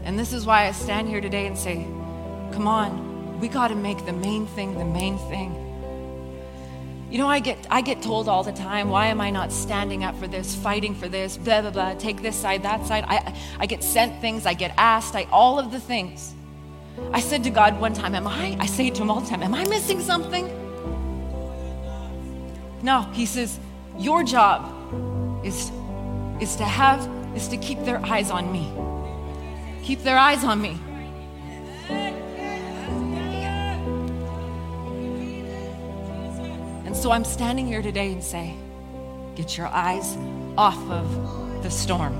And 0.04 0.18
this 0.18 0.32
is 0.32 0.46
why 0.46 0.66
I 0.66 0.72
stand 0.72 1.08
here 1.08 1.20
today 1.20 1.46
and 1.46 1.56
say, 1.56 1.86
Come 2.54 2.68
on, 2.68 3.40
we 3.40 3.48
got 3.48 3.68
to 3.68 3.74
make 3.74 4.06
the 4.06 4.12
main 4.12 4.46
thing 4.46 4.78
the 4.78 4.84
main 4.84 5.18
thing. 5.28 5.60
You 7.10 7.18
know, 7.18 7.26
I 7.26 7.40
get 7.40 7.66
I 7.68 7.80
get 7.80 8.00
told 8.00 8.28
all 8.28 8.44
the 8.44 8.52
time, 8.52 8.90
why 8.90 9.06
am 9.06 9.20
I 9.20 9.30
not 9.30 9.50
standing 9.50 10.04
up 10.04 10.16
for 10.20 10.28
this, 10.28 10.54
fighting 10.54 10.94
for 10.94 11.08
this, 11.08 11.36
blah 11.36 11.62
blah 11.62 11.70
blah, 11.70 11.94
take 11.94 12.22
this 12.22 12.36
side, 12.36 12.62
that 12.62 12.86
side. 12.86 13.04
I 13.08 13.36
I 13.58 13.66
get 13.66 13.82
sent 13.82 14.20
things, 14.20 14.46
I 14.46 14.54
get 14.54 14.72
asked, 14.78 15.16
I 15.16 15.26
all 15.32 15.58
of 15.58 15.72
the 15.72 15.80
things. 15.80 16.32
I 17.12 17.18
said 17.18 17.42
to 17.42 17.50
God 17.50 17.80
one 17.80 17.92
time, 17.92 18.14
am 18.14 18.28
I? 18.28 18.56
I 18.60 18.66
say 18.66 18.88
to 18.88 19.02
him 19.02 19.10
all 19.10 19.20
the 19.20 19.28
time, 19.28 19.42
am 19.42 19.54
I 19.54 19.64
missing 19.64 20.00
something? 20.00 20.46
No, 22.84 23.02
he 23.14 23.26
says, 23.26 23.58
your 23.98 24.22
job 24.22 24.60
is 25.44 25.72
is 26.40 26.54
to 26.54 26.64
have 26.64 27.08
is 27.34 27.48
to 27.48 27.56
keep 27.56 27.84
their 27.84 27.98
eyes 28.06 28.30
on 28.30 28.52
me. 28.52 28.72
Keep 29.82 30.04
their 30.04 30.16
eyes 30.16 30.44
on 30.44 30.62
me. 30.62 30.78
So 37.04 37.12
I'm 37.12 37.24
standing 37.24 37.66
here 37.66 37.82
today 37.82 38.12
and 38.12 38.24
say, 38.24 38.54
get 39.34 39.58
your 39.58 39.66
eyes 39.66 40.16
off 40.56 40.78
of 40.90 41.62
the 41.62 41.70
storm. 41.70 42.14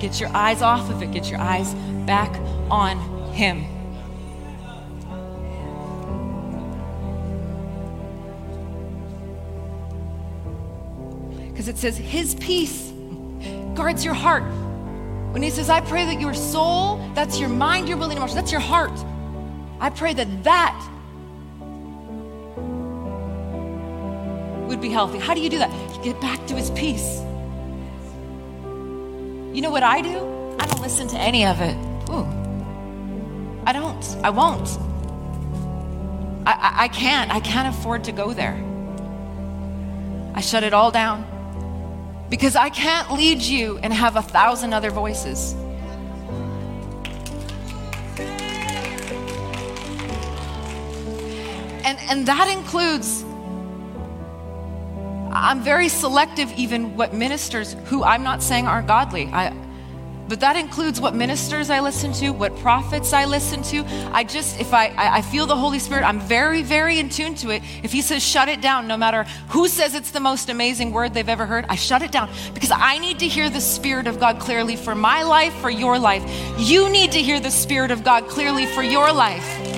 Get 0.00 0.18
your 0.18 0.28
eyes 0.30 0.60
off 0.60 0.90
of 0.90 1.00
it. 1.04 1.12
Get 1.12 1.30
your 1.30 1.38
eyes 1.38 1.72
back 2.04 2.36
on 2.68 2.98
Him. 3.32 3.64
Because 11.52 11.68
it 11.68 11.78
says, 11.78 11.96
His 11.96 12.34
peace 12.34 12.92
guards 13.76 14.04
your 14.04 14.14
heart. 14.14 14.42
When 15.30 15.44
he 15.44 15.50
says, 15.50 15.70
I 15.70 15.80
pray 15.80 16.06
that 16.06 16.20
your 16.20 16.34
soul, 16.34 16.96
that's 17.14 17.38
your 17.38 17.50
mind, 17.50 17.88
your 17.88 17.98
will, 17.98 18.10
and 18.10 18.18
emotion, 18.18 18.34
that's 18.34 18.50
your 18.50 18.60
heart. 18.60 18.98
I 19.78 19.90
pray 19.90 20.12
that 20.12 20.42
that 20.42 20.90
be 24.84 24.90
healthy. 24.90 25.18
How 25.18 25.32
do 25.32 25.40
you 25.40 25.48
do 25.48 25.58
that? 25.58 25.70
You 25.96 26.02
get 26.02 26.20
back 26.20 26.46
to 26.46 26.54
his 26.54 26.70
peace. 26.72 27.20
You 29.54 29.62
know 29.62 29.70
what 29.70 29.82
I 29.82 30.02
do? 30.02 30.18
I 30.60 30.66
don't 30.66 30.82
listen 30.82 31.08
to 31.08 31.16
any 31.16 31.46
of 31.46 31.60
it. 31.62 31.74
Ooh. 32.10 32.26
I 33.64 33.72
don't. 33.72 34.04
I 34.22 34.28
won't. 34.28 34.68
I, 36.46 36.52
I, 36.52 36.84
I 36.84 36.88
can't. 36.88 37.30
I 37.30 37.40
can't 37.40 37.74
afford 37.74 38.04
to 38.04 38.12
go 38.12 38.34
there. 38.34 38.62
I 40.34 40.42
shut 40.42 40.64
it 40.64 40.74
all 40.74 40.90
down 40.90 41.24
because 42.28 42.54
I 42.54 42.68
can't 42.68 43.10
lead 43.12 43.40
you 43.40 43.78
and 43.78 43.90
have 43.90 44.16
a 44.16 44.22
thousand 44.22 44.74
other 44.74 44.90
voices. 44.90 45.54
And, 51.86 51.98
and 52.10 52.26
that 52.26 52.48
includes 52.54 53.24
I'm 55.34 55.62
very 55.62 55.88
selective, 55.88 56.52
even 56.52 56.96
what 56.96 57.12
ministers 57.12 57.74
who 57.86 58.04
I'm 58.04 58.22
not 58.22 58.42
saying 58.42 58.68
aren't 58.68 58.86
godly. 58.86 59.26
I, 59.32 59.52
but 60.26 60.40
that 60.40 60.56
includes 60.56 61.00
what 61.00 61.14
ministers 61.14 61.68
I 61.68 61.80
listen 61.80 62.12
to, 62.14 62.30
what 62.30 62.56
prophets 62.58 63.12
I 63.12 63.26
listen 63.26 63.62
to. 63.64 63.84
I 64.12 64.24
just, 64.24 64.58
if 64.58 64.72
I, 64.72 64.94
I 64.96 65.20
feel 65.20 65.46
the 65.46 65.56
Holy 65.56 65.78
Spirit, 65.78 66.04
I'm 66.04 66.20
very, 66.20 66.62
very 66.62 66.98
in 66.98 67.10
tune 67.10 67.34
to 67.36 67.50
it. 67.50 67.62
If 67.82 67.92
He 67.92 68.00
says 68.00 68.24
shut 68.24 68.48
it 68.48 68.62
down, 68.62 68.88
no 68.88 68.96
matter 68.96 69.24
who 69.48 69.68
says 69.68 69.94
it's 69.94 70.12
the 70.12 70.20
most 70.20 70.48
amazing 70.48 70.92
word 70.92 71.12
they've 71.12 71.28
ever 71.28 71.46
heard, 71.46 71.66
I 71.68 71.76
shut 71.76 72.00
it 72.00 72.10
down 72.10 72.30
because 72.54 72.70
I 72.70 72.98
need 72.98 73.18
to 73.18 73.28
hear 73.28 73.50
the 73.50 73.60
Spirit 73.60 74.06
of 74.06 74.18
God 74.18 74.38
clearly 74.38 74.76
for 74.76 74.94
my 74.94 75.24
life, 75.24 75.52
for 75.56 75.70
your 75.70 75.98
life. 75.98 76.24
You 76.58 76.88
need 76.88 77.12
to 77.12 77.22
hear 77.22 77.38
the 77.38 77.50
Spirit 77.50 77.90
of 77.90 78.02
God 78.02 78.26
clearly 78.28 78.66
for 78.66 78.82
your 78.82 79.12
life. 79.12 79.73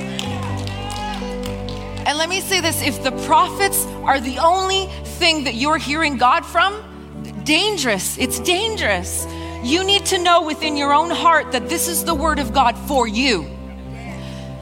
And 2.07 2.19
let 2.19 2.29
me 2.29 2.41
say 2.41 2.61
this 2.61 2.83
if 2.83 3.03
the 3.03 3.11
prophets 3.27 3.85
are 4.05 4.21
the 4.21 4.39
only 4.39 4.87
thing 5.19 5.43
that 5.43 5.55
you're 5.55 5.77
hearing 5.77 6.17
God 6.17 6.47
from, 6.47 7.43
dangerous. 7.43 8.17
It's 8.17 8.39
dangerous. 8.39 9.27
You 9.65 9.83
need 9.83 10.07
to 10.07 10.19
know 10.19 10.43
within 10.43 10.77
your 10.77 10.95
own 10.95 11.11
heart 11.11 11.51
that 11.51 11.69
this 11.69 11.89
is 11.89 12.05
the 12.05 12.15
word 12.15 12.39
of 12.39 12.55
God 12.55 12.79
for 12.79 13.09
you. 13.09 13.45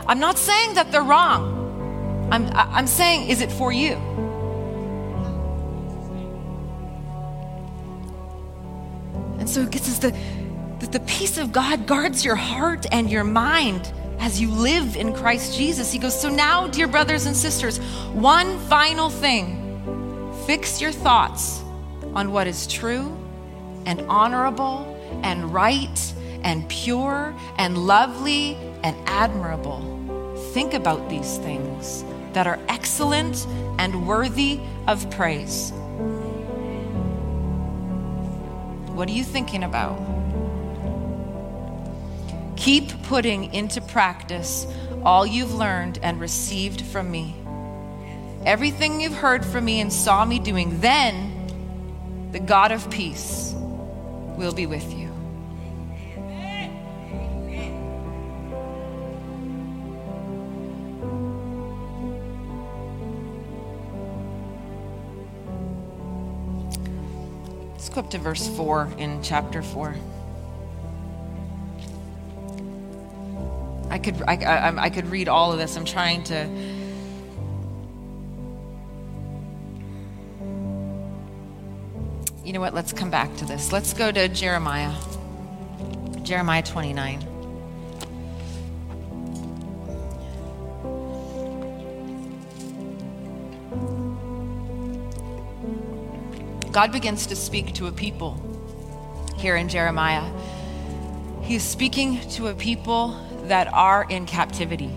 I'm 0.06 0.20
not 0.20 0.38
saying 0.38 0.74
that 0.74 0.90
they're 0.90 1.02
wrong. 1.02 2.28
I'm, 2.32 2.48
I'm 2.54 2.86
saying, 2.86 3.28
is 3.28 3.42
it 3.42 3.52
for 3.52 3.72
you? 3.72 3.92
And 9.38 9.50
so 9.50 9.60
it 9.60 9.70
gets 9.70 9.88
us 9.90 9.98
the, 9.98 10.16
that 10.80 10.92
the 10.92 11.00
peace 11.00 11.36
of 11.36 11.52
God 11.52 11.86
guards 11.86 12.24
your 12.24 12.36
heart 12.36 12.86
and 12.90 13.10
your 13.10 13.24
mind 13.24 13.92
as 14.18 14.40
you 14.40 14.50
live 14.50 14.96
in 14.96 15.12
Christ 15.12 15.56
Jesus. 15.56 15.92
He 15.92 15.98
goes, 15.98 16.18
So 16.18 16.28
now, 16.28 16.68
dear 16.68 16.86
brothers 16.86 17.26
and 17.26 17.36
sisters, 17.36 17.78
one 18.12 18.58
final 18.68 19.10
thing 19.10 19.60
fix 20.46 20.80
your 20.80 20.92
thoughts 20.92 21.62
on 22.14 22.30
what 22.30 22.46
is 22.46 22.66
true 22.66 23.16
and 23.86 24.00
honorable 24.02 24.90
and 25.22 25.52
right 25.52 26.14
and 26.42 26.68
pure 26.68 27.34
and 27.58 27.78
lovely 27.78 28.56
and 28.82 28.96
admirable. 29.06 29.90
Think 30.52 30.74
about 30.74 31.08
these 31.08 31.38
things 31.38 32.04
that 32.34 32.46
are 32.46 32.58
excellent 32.68 33.46
and 33.78 34.06
worthy 34.06 34.60
of 34.86 35.10
praise. 35.10 35.72
What 38.92 39.08
are 39.08 39.12
you 39.12 39.24
thinking 39.24 39.64
about? 39.64 40.13
Keep 42.56 43.02
putting 43.04 43.52
into 43.52 43.80
practice 43.80 44.66
all 45.02 45.26
you've 45.26 45.54
learned 45.54 45.98
and 46.02 46.20
received 46.20 46.80
from 46.80 47.10
me. 47.10 47.36
Everything 48.46 49.00
you've 49.00 49.14
heard 49.14 49.44
from 49.44 49.64
me 49.64 49.80
and 49.80 49.92
saw 49.92 50.24
me 50.24 50.38
doing, 50.38 50.80
then 50.80 52.30
the 52.32 52.40
God 52.40 52.72
of 52.72 52.90
peace 52.90 53.52
will 54.36 54.52
be 54.52 54.66
with 54.66 54.92
you. 54.92 55.04
Let's 67.72 67.88
go 67.88 68.00
up 68.00 68.10
to 68.10 68.18
verse 68.18 68.48
4 68.56 68.94
in 68.98 69.22
chapter 69.22 69.62
4. 69.62 69.94
Could, 74.04 74.22
I, 74.28 74.36
I, 74.36 74.82
I 74.84 74.90
could 74.90 75.06
read 75.08 75.28
all 75.28 75.50
of 75.50 75.58
this. 75.58 75.76
I'm 75.76 75.84
trying 75.84 76.22
to. 76.24 76.46
You 82.44 82.52
know 82.52 82.60
what? 82.60 82.74
Let's 82.74 82.92
come 82.92 83.10
back 83.10 83.34
to 83.38 83.46
this. 83.46 83.72
Let's 83.72 83.94
go 83.94 84.12
to 84.12 84.28
Jeremiah. 84.28 84.92
Jeremiah 86.22 86.62
29. 86.62 87.30
God 96.70 96.92
begins 96.92 97.26
to 97.26 97.36
speak 97.36 97.72
to 97.74 97.86
a 97.86 97.92
people 97.92 98.36
here 99.36 99.56
in 99.56 99.68
Jeremiah. 99.68 100.30
He's 101.40 101.62
speaking 101.62 102.20
to 102.30 102.48
a 102.48 102.54
people 102.54 103.23
that 103.44 103.68
are 103.72 104.06
in 104.08 104.26
captivity. 104.26 104.92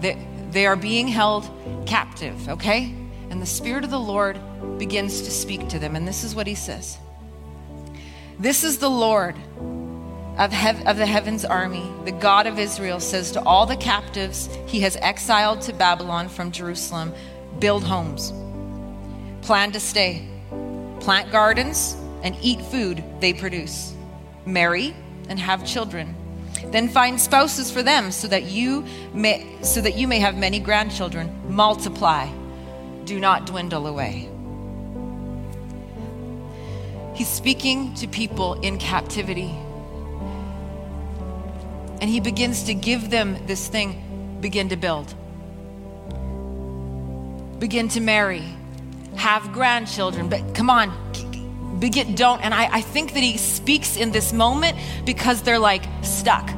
They, 0.00 0.26
they 0.50 0.66
are 0.66 0.76
being 0.76 1.08
held 1.08 1.48
captive, 1.86 2.48
okay? 2.48 2.94
And 3.30 3.42
the 3.42 3.46
Spirit 3.46 3.84
of 3.84 3.90
the 3.90 4.00
Lord 4.00 4.38
begins 4.78 5.22
to 5.22 5.30
speak 5.30 5.68
to 5.68 5.78
them. 5.78 5.96
And 5.96 6.06
this 6.06 6.24
is 6.24 6.34
what 6.34 6.46
he 6.46 6.54
says 6.54 6.98
This 8.38 8.64
is 8.64 8.78
the 8.78 8.90
Lord 8.90 9.36
of, 10.38 10.52
hev- 10.52 10.86
of 10.86 10.96
the 10.96 11.06
heaven's 11.06 11.44
army, 11.44 11.90
the 12.04 12.12
God 12.12 12.46
of 12.46 12.58
Israel, 12.58 13.00
says 13.00 13.32
to 13.32 13.42
all 13.42 13.66
the 13.66 13.76
captives 13.76 14.48
he 14.66 14.80
has 14.80 14.96
exiled 14.96 15.60
to 15.62 15.72
Babylon 15.72 16.28
from 16.28 16.52
Jerusalem 16.52 17.12
build 17.58 17.82
homes, 17.82 18.32
plan 19.44 19.72
to 19.72 19.80
stay, 19.80 20.28
plant 21.00 21.30
gardens, 21.32 21.96
and 22.22 22.36
eat 22.40 22.60
food 22.62 23.02
they 23.20 23.32
produce, 23.32 23.94
marry 24.46 24.94
and 25.28 25.38
have 25.38 25.66
children. 25.66 26.14
Then 26.66 26.88
find 26.88 27.20
spouses 27.20 27.70
for 27.70 27.82
them 27.82 28.10
so 28.10 28.28
that 28.28 28.44
you 28.44 28.84
may 29.12 29.46
so 29.62 29.80
that 29.80 29.96
you 29.96 30.08
may 30.08 30.18
have 30.18 30.36
many 30.36 30.58
grandchildren. 30.58 31.30
Multiply. 31.48 32.28
Do 33.04 33.18
not 33.18 33.46
dwindle 33.46 33.86
away. 33.86 34.28
He's 37.14 37.28
speaking 37.28 37.94
to 37.94 38.06
people 38.06 38.60
in 38.60 38.78
captivity. 38.78 39.54
And 42.00 42.08
he 42.08 42.20
begins 42.20 42.64
to 42.64 42.74
give 42.74 43.10
them 43.10 43.36
this 43.46 43.66
thing 43.66 44.04
begin 44.40 44.68
to 44.68 44.76
build, 44.76 45.12
begin 47.58 47.88
to 47.88 48.00
marry, 48.00 48.44
have 49.16 49.52
grandchildren. 49.52 50.28
But 50.28 50.54
come 50.54 50.70
on, 50.70 50.92
begin, 51.78 52.14
don't. 52.14 52.40
And 52.42 52.54
I, 52.54 52.68
I 52.72 52.80
think 52.80 53.14
that 53.14 53.22
he 53.22 53.36
speaks 53.36 53.96
in 53.96 54.10
this 54.10 54.32
moment 54.32 54.76
because 55.04 55.42
they're 55.42 55.58
like 55.58 55.84
stuck. 56.02 56.48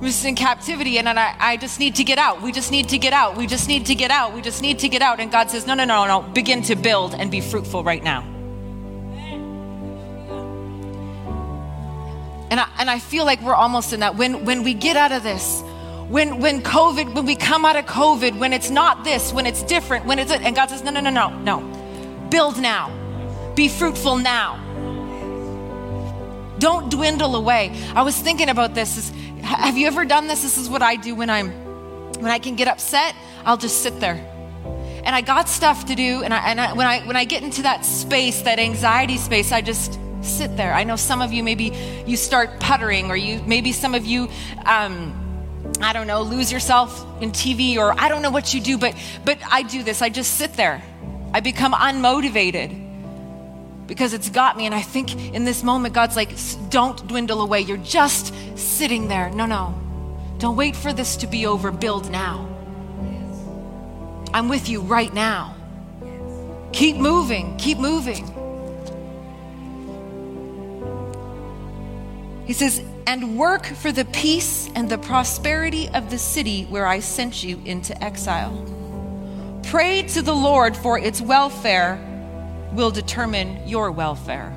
We're 0.00 0.08
just 0.08 0.24
in 0.26 0.34
captivity, 0.34 0.98
and 0.98 1.08
I, 1.08 1.34
I 1.38 1.56
just 1.56 1.80
need 1.80 1.94
to 1.94 2.04
get 2.04 2.18
out. 2.18 2.42
We 2.42 2.52
just 2.52 2.70
need 2.70 2.90
to 2.90 2.98
get 2.98 3.14
out. 3.14 3.38
We 3.38 3.46
just 3.46 3.68
need 3.68 3.86
to 3.86 3.94
get 3.94 4.10
out. 4.10 4.34
We 4.34 4.42
just 4.42 4.60
need 4.60 4.80
to 4.80 4.88
get 4.90 5.00
out. 5.00 5.18
And 5.18 5.32
God 5.32 5.50
says, 5.50 5.66
No, 5.66 5.72
no, 5.72 5.84
no, 5.84 6.04
no. 6.06 6.20
Begin 6.20 6.62
to 6.64 6.76
build 6.76 7.14
and 7.14 7.30
be 7.30 7.40
fruitful 7.40 7.82
right 7.82 8.04
now. 8.04 8.20
And 12.50 12.60
I, 12.60 12.68
and 12.78 12.90
I 12.90 12.98
feel 12.98 13.24
like 13.24 13.40
we're 13.40 13.54
almost 13.54 13.94
in 13.94 14.00
that. 14.00 14.16
When, 14.16 14.44
when 14.44 14.62
we 14.62 14.74
get 14.74 14.96
out 14.96 15.10
of 15.10 15.22
this, 15.22 15.62
when, 16.08 16.38
when 16.38 16.60
COVID, 16.60 17.14
when 17.14 17.24
we 17.24 17.34
come 17.34 17.64
out 17.64 17.76
of 17.76 17.86
COVID, 17.86 18.38
when 18.38 18.52
it's 18.52 18.68
not 18.68 19.04
this, 19.04 19.32
when 19.32 19.46
it's 19.46 19.62
different, 19.62 20.04
when 20.04 20.18
it's, 20.18 20.30
it, 20.30 20.42
and 20.42 20.54
God 20.54 20.68
says, 20.68 20.82
No, 20.82 20.90
no, 20.90 21.00
no, 21.00 21.08
no, 21.08 21.30
no. 21.30 22.28
Build 22.28 22.60
now 22.60 22.92
be 23.54 23.68
fruitful 23.68 24.16
now. 24.16 24.60
Don't 26.58 26.90
dwindle 26.90 27.36
away. 27.36 27.72
I 27.94 28.02
was 28.02 28.16
thinking 28.16 28.48
about 28.48 28.74
this. 28.74 29.10
have 29.42 29.76
you 29.76 29.86
ever 29.86 30.04
done 30.04 30.28
this? 30.28 30.42
This 30.42 30.58
is 30.58 30.68
what 30.68 30.82
I 30.82 30.96
do 30.96 31.14
when 31.14 31.30
I'm 31.30 31.50
when 32.20 32.30
I 32.30 32.38
can 32.38 32.54
get 32.54 32.68
upset, 32.68 33.14
I'll 33.44 33.56
just 33.56 33.82
sit 33.82 34.00
there. 34.00 34.14
And 35.04 35.14
I 35.14 35.20
got 35.20 35.48
stuff 35.48 35.86
to 35.86 35.94
do 35.94 36.22
and 36.22 36.32
I, 36.32 36.50
and 36.50 36.60
I, 36.60 36.72
when 36.72 36.86
I 36.86 37.06
when 37.06 37.16
I 37.16 37.24
get 37.24 37.42
into 37.42 37.62
that 37.62 37.84
space, 37.84 38.42
that 38.42 38.58
anxiety 38.58 39.18
space, 39.18 39.52
I 39.52 39.60
just 39.60 39.98
sit 40.22 40.56
there. 40.56 40.72
I 40.72 40.84
know 40.84 40.96
some 40.96 41.20
of 41.20 41.32
you 41.32 41.42
maybe 41.42 41.76
you 42.06 42.16
start 42.16 42.60
puttering 42.60 43.10
or 43.10 43.16
you 43.16 43.42
maybe 43.46 43.72
some 43.72 43.94
of 43.94 44.06
you 44.06 44.28
um, 44.64 45.20
I 45.80 45.92
don't 45.92 46.06
know, 46.06 46.22
lose 46.22 46.50
yourself 46.52 47.04
in 47.20 47.32
TV 47.32 47.76
or 47.76 47.94
I 47.98 48.08
don't 48.08 48.22
know 48.22 48.30
what 48.30 48.54
you 48.54 48.60
do, 48.60 48.78
but 48.78 48.94
but 49.24 49.38
I 49.50 49.62
do 49.62 49.82
this. 49.82 50.00
I 50.00 50.08
just 50.08 50.34
sit 50.34 50.54
there. 50.54 50.82
I 51.34 51.40
become 51.40 51.72
unmotivated 51.72 52.83
because 53.94 54.12
it's 54.12 54.28
got 54.28 54.56
me. 54.56 54.66
And 54.66 54.74
I 54.74 54.82
think 54.82 55.14
in 55.32 55.44
this 55.44 55.62
moment, 55.62 55.94
God's 55.94 56.16
like, 56.16 56.30
don't 56.68 57.06
dwindle 57.06 57.40
away. 57.40 57.60
You're 57.60 57.76
just 57.76 58.34
sitting 58.58 59.06
there. 59.06 59.30
No, 59.30 59.46
no. 59.46 59.72
Don't 60.38 60.56
wait 60.56 60.74
for 60.74 60.92
this 60.92 61.16
to 61.18 61.28
be 61.28 61.46
over. 61.46 61.70
Build 61.70 62.10
now. 62.10 62.48
I'm 64.34 64.48
with 64.48 64.68
you 64.68 64.80
right 64.80 65.14
now. 65.14 65.54
Keep 66.72 66.96
moving. 66.96 67.56
Keep 67.56 67.78
moving. 67.78 68.26
He 72.46 72.52
says, 72.52 72.82
and 73.06 73.38
work 73.38 73.64
for 73.64 73.92
the 73.92 74.06
peace 74.06 74.68
and 74.74 74.90
the 74.90 74.98
prosperity 74.98 75.88
of 75.90 76.10
the 76.10 76.18
city 76.18 76.64
where 76.64 76.86
I 76.86 76.98
sent 76.98 77.44
you 77.44 77.62
into 77.64 78.02
exile. 78.02 78.66
Pray 79.62 80.02
to 80.02 80.20
the 80.20 80.34
Lord 80.34 80.76
for 80.76 80.98
its 80.98 81.20
welfare 81.20 82.13
will 82.74 82.90
determine 82.90 83.66
your 83.68 83.90
welfare. 83.92 84.52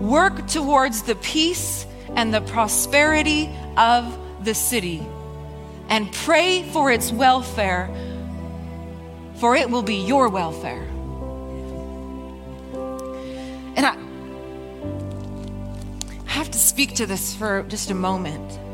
Work 0.00 0.46
towards 0.48 1.02
the 1.02 1.14
peace 1.16 1.86
and 2.16 2.34
the 2.34 2.40
prosperity 2.40 3.48
of 3.76 4.18
the 4.44 4.54
city 4.54 5.06
and 5.88 6.12
pray 6.12 6.68
for 6.72 6.90
its 6.90 7.12
welfare, 7.12 7.88
for 9.36 9.54
it 9.54 9.70
will 9.70 9.82
be 9.82 9.96
your 9.96 10.28
welfare. 10.28 10.86
And 13.76 13.86
I 13.86 13.96
have 16.26 16.50
to 16.50 16.58
speak 16.58 16.94
to 16.96 17.06
this 17.06 17.34
for 17.34 17.62
just 17.68 17.90
a 17.90 17.94
moment. 17.94 18.67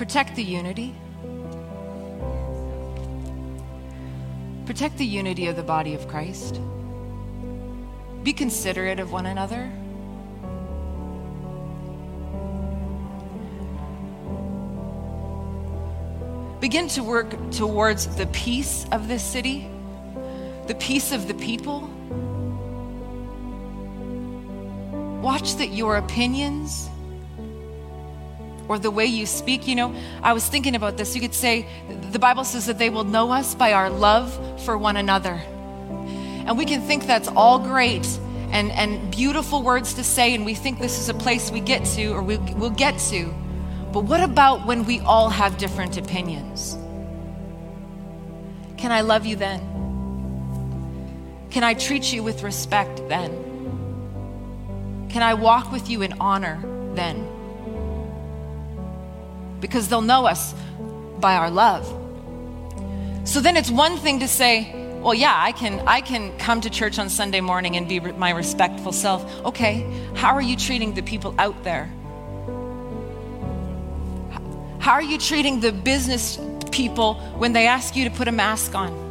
Protect 0.00 0.34
the 0.34 0.42
unity. 0.42 0.94
Protect 4.64 4.96
the 4.96 5.04
unity 5.04 5.46
of 5.46 5.56
the 5.56 5.62
body 5.62 5.92
of 5.92 6.08
Christ. 6.08 6.58
Be 8.22 8.32
considerate 8.32 8.98
of 8.98 9.12
one 9.12 9.26
another. 9.26 9.70
Begin 16.62 16.88
to 16.88 17.04
work 17.04 17.50
towards 17.50 18.06
the 18.16 18.26
peace 18.28 18.86
of 18.92 19.06
this 19.06 19.22
city, 19.22 19.68
the 20.66 20.76
peace 20.76 21.12
of 21.12 21.28
the 21.28 21.34
people. 21.34 21.80
Watch 25.20 25.56
that 25.56 25.72
your 25.72 25.96
opinions, 25.96 26.88
or 28.70 28.78
the 28.78 28.90
way 28.90 29.04
you 29.04 29.26
speak. 29.26 29.66
You 29.66 29.74
know, 29.74 29.94
I 30.22 30.32
was 30.32 30.46
thinking 30.46 30.76
about 30.76 30.96
this. 30.96 31.16
You 31.16 31.20
could 31.20 31.34
say, 31.34 31.66
the 32.12 32.20
Bible 32.20 32.44
says 32.44 32.66
that 32.66 32.78
they 32.78 32.88
will 32.88 33.02
know 33.02 33.32
us 33.32 33.52
by 33.52 33.72
our 33.72 33.90
love 33.90 34.32
for 34.64 34.78
one 34.78 34.96
another. 34.96 35.42
And 36.46 36.56
we 36.56 36.64
can 36.64 36.80
think 36.80 37.04
that's 37.06 37.26
all 37.26 37.58
great 37.58 38.06
and, 38.52 38.70
and 38.70 39.10
beautiful 39.10 39.64
words 39.64 39.94
to 39.94 40.04
say, 40.04 40.36
and 40.36 40.46
we 40.46 40.54
think 40.54 40.78
this 40.78 41.00
is 41.00 41.08
a 41.08 41.14
place 41.14 41.50
we 41.50 41.58
get 41.58 41.84
to 41.96 42.12
or 42.12 42.22
we, 42.22 42.36
we'll 42.36 42.70
get 42.70 42.96
to. 43.10 43.34
But 43.92 44.04
what 44.04 44.22
about 44.22 44.64
when 44.66 44.84
we 44.84 45.00
all 45.00 45.30
have 45.30 45.58
different 45.58 45.96
opinions? 45.96 46.74
Can 48.76 48.92
I 48.92 49.00
love 49.00 49.26
you 49.26 49.34
then? 49.34 49.60
Can 51.50 51.64
I 51.64 51.74
treat 51.74 52.12
you 52.12 52.22
with 52.22 52.44
respect 52.44 53.08
then? 53.08 53.48
Can 55.10 55.24
I 55.24 55.34
walk 55.34 55.72
with 55.72 55.90
you 55.90 56.02
in 56.02 56.12
honor 56.20 56.62
then? 56.94 57.29
Because 59.60 59.88
they'll 59.88 60.00
know 60.00 60.26
us 60.26 60.54
by 61.20 61.36
our 61.36 61.50
love. 61.50 61.86
So 63.24 63.40
then 63.40 63.56
it's 63.56 63.70
one 63.70 63.96
thing 63.98 64.20
to 64.20 64.28
say, 64.28 64.74
well, 65.00 65.14
yeah, 65.14 65.34
I 65.36 65.52
can, 65.52 65.80
I 65.86 66.00
can 66.00 66.36
come 66.38 66.60
to 66.62 66.70
church 66.70 66.98
on 66.98 67.08
Sunday 67.08 67.40
morning 67.40 67.76
and 67.76 67.88
be 67.88 68.00
my 68.00 68.30
respectful 68.30 68.92
self. 68.92 69.24
Okay, 69.44 69.86
how 70.14 70.34
are 70.34 70.42
you 70.42 70.56
treating 70.56 70.94
the 70.94 71.02
people 71.02 71.34
out 71.38 71.62
there? 71.64 71.86
How 74.78 74.92
are 74.92 75.02
you 75.02 75.18
treating 75.18 75.60
the 75.60 75.72
business 75.72 76.38
people 76.70 77.14
when 77.36 77.52
they 77.52 77.66
ask 77.66 77.96
you 77.96 78.04
to 78.08 78.10
put 78.10 78.28
a 78.28 78.32
mask 78.32 78.74
on? 78.74 79.09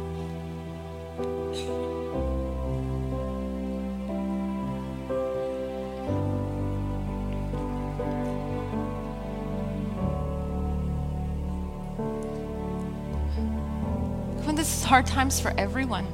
Hard 14.90 15.06
times 15.06 15.38
for 15.38 15.54
everyone. 15.56 16.04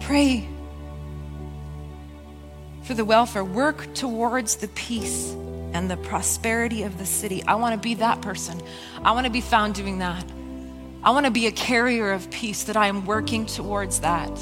Pray 0.00 0.44
for 2.82 2.94
the 2.94 3.04
welfare, 3.04 3.44
work 3.44 3.94
towards 3.94 4.56
the 4.56 4.66
peace 4.66 5.30
and 5.72 5.88
the 5.88 5.96
prosperity 5.96 6.82
of 6.82 6.98
the 6.98 7.06
city. 7.06 7.44
I 7.44 7.54
want 7.54 7.74
to 7.74 7.80
be 7.80 7.94
that 7.94 8.22
person. 8.22 8.60
I 9.04 9.12
want 9.12 9.26
to 9.26 9.32
be 9.32 9.40
found 9.40 9.76
doing 9.76 10.00
that. 10.00 10.24
I 11.04 11.10
want 11.10 11.26
to 11.26 11.30
be 11.30 11.46
a 11.46 11.52
carrier 11.52 12.10
of 12.10 12.28
peace, 12.32 12.64
that 12.64 12.76
I 12.76 12.88
am 12.88 13.06
working 13.06 13.46
towards 13.46 14.00
that 14.00 14.36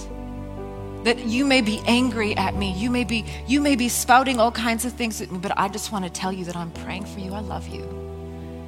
that 1.05 1.27
you 1.27 1.45
may 1.45 1.61
be 1.61 1.81
angry 1.87 2.37
at 2.37 2.55
me. 2.57 2.73
You 2.73 2.91
may 2.91 3.05
be 3.05 3.25
you 3.47 3.61
may 3.61 3.77
be 3.77 3.89
spouting 3.89 4.41
all 4.41 4.51
kinds 4.51 4.85
of 4.85 4.93
things 4.95 5.21
at 5.21 5.31
me 5.31 5.39
but 5.39 5.53
i 5.57 5.69
just 5.69 5.93
want 5.93 6.05
to 6.05 6.11
tell 6.11 6.33
you 6.33 6.45
that 6.47 6.57
i'm 6.57 6.71
praying 6.71 7.05
for 7.05 7.21
you. 7.21 7.33
I 7.33 7.41
love 7.41 7.69
you. 7.69 7.85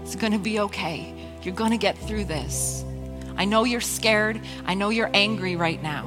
It's 0.02 0.14
going 0.14 0.32
to 0.32 0.38
be 0.38 0.60
okay. 0.60 1.12
You're 1.42 1.54
going 1.54 1.72
to 1.72 1.78
get 1.78 1.96
through 1.98 2.26
this. 2.26 2.84
I 3.36 3.44
know 3.44 3.64
you're 3.64 3.80
scared. 3.80 4.40
I 4.64 4.74
know 4.74 4.90
you're 4.90 5.10
angry 5.12 5.56
right 5.56 5.82
now. 5.82 6.06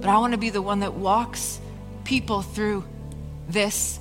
But 0.00 0.10
i 0.10 0.18
want 0.18 0.32
to 0.32 0.38
be 0.38 0.50
the 0.50 0.62
one 0.62 0.80
that 0.80 0.94
walks 0.94 1.60
people 2.04 2.42
through 2.42 2.84
this 3.48 3.98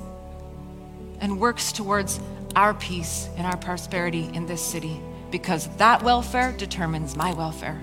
and 1.21 1.39
works 1.39 1.71
towards 1.71 2.19
our 2.55 2.73
peace 2.73 3.29
and 3.37 3.45
our 3.45 3.57
prosperity 3.57 4.29
in 4.33 4.45
this 4.45 4.61
city 4.61 4.99
because 5.31 5.67
that 5.77 6.03
welfare 6.03 6.51
determines 6.53 7.15
my 7.15 7.33
welfare 7.33 7.81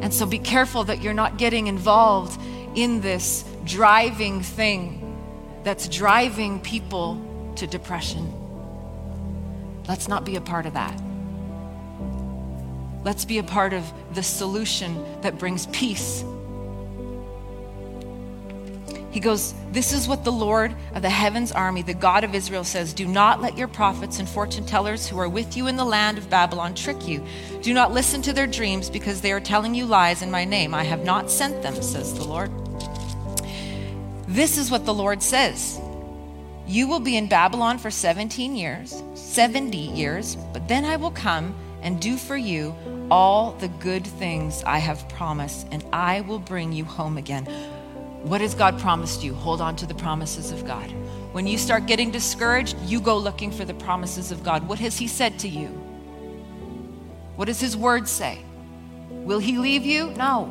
and 0.00 0.12
so 0.12 0.26
be 0.26 0.38
careful 0.38 0.84
that 0.84 1.02
you're 1.02 1.14
not 1.14 1.38
getting 1.38 1.66
involved 1.66 2.40
in 2.74 3.00
this 3.00 3.44
driving 3.64 4.42
thing 4.42 5.06
that's 5.64 5.88
driving 5.88 6.60
people 6.60 7.52
to 7.56 7.66
depression. 7.66 8.32
Let's 9.88 10.08
not 10.08 10.24
be 10.24 10.36
a 10.36 10.40
part 10.40 10.66
of 10.66 10.74
that. 10.74 10.98
Let's 13.04 13.24
be 13.24 13.38
a 13.38 13.42
part 13.42 13.72
of 13.72 13.84
the 14.14 14.22
solution 14.22 15.04
that 15.22 15.38
brings 15.38 15.66
peace 15.68 16.24
he 19.10 19.18
goes, 19.18 19.54
This 19.72 19.92
is 19.92 20.06
what 20.06 20.24
the 20.24 20.32
Lord 20.32 20.74
of 20.94 21.02
the 21.02 21.10
heavens 21.10 21.50
army, 21.50 21.82
the 21.82 21.94
God 21.94 22.22
of 22.22 22.34
Israel, 22.34 22.64
says 22.64 22.94
Do 22.94 23.06
not 23.06 23.40
let 23.40 23.58
your 23.58 23.68
prophets 23.68 24.18
and 24.20 24.28
fortune 24.28 24.64
tellers 24.64 25.08
who 25.08 25.18
are 25.18 25.28
with 25.28 25.56
you 25.56 25.66
in 25.66 25.76
the 25.76 25.84
land 25.84 26.16
of 26.16 26.30
Babylon 26.30 26.74
trick 26.74 27.08
you. 27.08 27.24
Do 27.62 27.74
not 27.74 27.92
listen 27.92 28.22
to 28.22 28.32
their 28.32 28.46
dreams 28.46 28.88
because 28.88 29.20
they 29.20 29.32
are 29.32 29.40
telling 29.40 29.74
you 29.74 29.84
lies 29.84 30.22
in 30.22 30.30
my 30.30 30.44
name. 30.44 30.74
I 30.74 30.84
have 30.84 31.04
not 31.04 31.30
sent 31.30 31.62
them, 31.62 31.74
says 31.82 32.14
the 32.14 32.24
Lord. 32.24 32.50
This 34.28 34.58
is 34.58 34.70
what 34.70 34.86
the 34.86 34.94
Lord 34.94 35.22
says 35.22 35.80
You 36.68 36.86
will 36.86 37.00
be 37.00 37.16
in 37.16 37.26
Babylon 37.26 37.78
for 37.78 37.90
17 37.90 38.54
years, 38.54 39.02
70 39.14 39.76
years, 39.76 40.36
but 40.52 40.68
then 40.68 40.84
I 40.84 40.96
will 40.96 41.10
come 41.10 41.54
and 41.82 42.00
do 42.00 42.16
for 42.16 42.36
you 42.36 42.76
all 43.10 43.52
the 43.52 43.68
good 43.68 44.06
things 44.06 44.62
I 44.62 44.78
have 44.78 45.08
promised, 45.08 45.66
and 45.72 45.84
I 45.92 46.20
will 46.20 46.38
bring 46.38 46.72
you 46.72 46.84
home 46.84 47.18
again. 47.18 47.48
What 48.22 48.40
has 48.42 48.54
God 48.54 48.78
promised 48.78 49.24
you? 49.24 49.34
Hold 49.34 49.60
on 49.60 49.76
to 49.76 49.86
the 49.86 49.94
promises 49.94 50.52
of 50.52 50.66
God. 50.66 50.90
When 51.32 51.46
you 51.46 51.56
start 51.56 51.86
getting 51.86 52.10
discouraged, 52.10 52.76
you 52.82 53.00
go 53.00 53.16
looking 53.16 53.50
for 53.50 53.64
the 53.64 53.74
promises 53.74 54.30
of 54.30 54.42
God. 54.42 54.68
What 54.68 54.78
has 54.80 54.98
He 54.98 55.06
said 55.06 55.38
to 55.38 55.48
you? 55.48 55.68
What 57.36 57.46
does 57.46 57.60
His 57.60 57.76
word 57.76 58.06
say? 58.06 58.40
Will 59.08 59.38
He 59.38 59.56
leave 59.56 59.86
you? 59.86 60.10
No. 60.10 60.44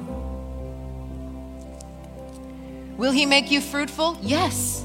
Will 2.97 3.11
He 3.11 3.25
make 3.25 3.51
you 3.51 3.61
fruitful? 3.61 4.17
Yes. 4.21 4.83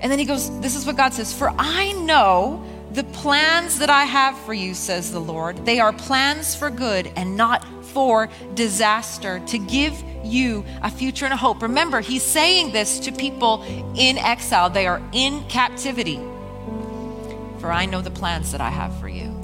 And 0.00 0.10
then 0.10 0.18
He 0.20 0.24
goes, 0.24 0.56
This 0.60 0.76
is 0.76 0.86
what 0.86 0.96
God 0.96 1.12
says 1.12 1.32
For 1.32 1.52
I 1.58 1.92
know 1.92 2.64
the 2.92 3.04
plans 3.04 3.78
that 3.78 3.90
I 3.90 4.04
have 4.04 4.36
for 4.40 4.54
you, 4.54 4.74
says 4.74 5.12
the 5.12 5.20
Lord. 5.20 5.64
They 5.64 5.80
are 5.80 5.92
plans 5.92 6.54
for 6.54 6.70
good 6.70 7.10
and 7.16 7.36
not 7.36 7.64
for 7.84 8.28
disaster, 8.54 9.40
to 9.46 9.58
give 9.58 10.00
you 10.24 10.64
a 10.82 10.90
future 10.90 11.24
and 11.24 11.34
a 11.34 11.36
hope. 11.36 11.62
Remember, 11.62 12.00
he's 12.00 12.22
saying 12.22 12.72
this 12.72 13.00
to 13.00 13.12
people 13.12 13.64
in 13.96 14.16
exile, 14.18 14.70
they 14.70 14.86
are 14.86 15.02
in 15.12 15.42
captivity. 15.48 16.20
For 17.58 17.72
I 17.72 17.86
know 17.86 18.00
the 18.00 18.10
plans 18.10 18.52
that 18.52 18.60
I 18.60 18.70
have 18.70 18.98
for 19.00 19.08
you. 19.08 19.40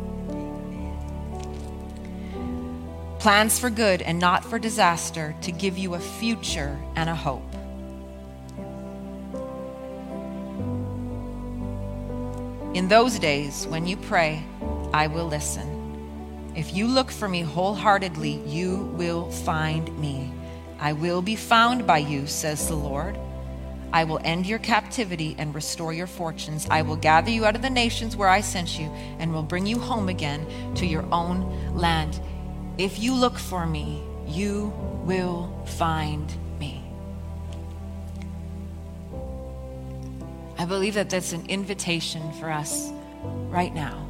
plans 3.27 3.59
for 3.59 3.71
good 3.71 4.03
and 4.03 4.21
not 4.21 4.45
for 4.45 4.57
disaster, 4.57 5.35
to 5.41 5.51
give 5.51 5.77
you 5.77 5.95
a 5.95 5.99
future 5.99 6.79
and 6.95 7.11
a 7.11 7.15
hope. 7.15 7.56
In 12.77 12.89
those 12.89 13.19
days, 13.19 13.67
when 13.69 13.87
you 13.87 13.97
pray, 13.97 14.45
I 14.93 15.07
will 15.07 15.25
listen. 15.25 16.53
If 16.55 16.75
you 16.75 16.87
look 16.87 17.11
for 17.11 17.27
me 17.27 17.41
wholeheartedly, 17.41 18.43
you 18.45 18.93
will 18.99 19.31
find 19.31 19.99
me. 19.99 20.31
I 20.79 20.93
will 20.93 21.23
be 21.23 21.37
found 21.37 21.87
by 21.87 21.97
you, 21.97 22.27
says 22.27 22.69
the 22.69 22.75
Lord. 22.75 23.19
I 23.95 24.05
will 24.05 24.21
end 24.25 24.45
your 24.45 24.59
captivity 24.59 25.35
and 25.39 25.55
restore 25.55 25.95
your 25.95 26.07
fortunes. 26.07 26.67
I 26.71 26.83
will 26.83 26.97
gather 26.97 27.31
you 27.31 27.47
out 27.47 27.57
of 27.57 27.63
the 27.63 27.71
nations 27.71 28.15
where 28.15 28.29
I 28.29 28.43
sent 28.43 28.79
you 28.79 28.89
and 29.21 29.33
will 29.33 29.43
bring 29.43 29.65
you 29.65 29.79
home 29.79 30.11
again 30.11 30.47
to 30.75 30.85
your 30.85 31.07
own 31.11 31.75
land. 31.75 32.21
If 32.77 32.99
you 32.99 33.15
look 33.15 33.39
for 33.39 33.65
me, 33.65 34.03
you 34.27 34.71
will 35.07 35.65
find 35.65 36.31
I 40.59 40.65
believe 40.65 40.95
that 40.95 41.11
that's 41.11 41.33
an 41.33 41.47
invitation 41.49 42.33
for 42.35 42.51
us 42.51 42.91
right 43.49 43.75
now. 43.75 44.07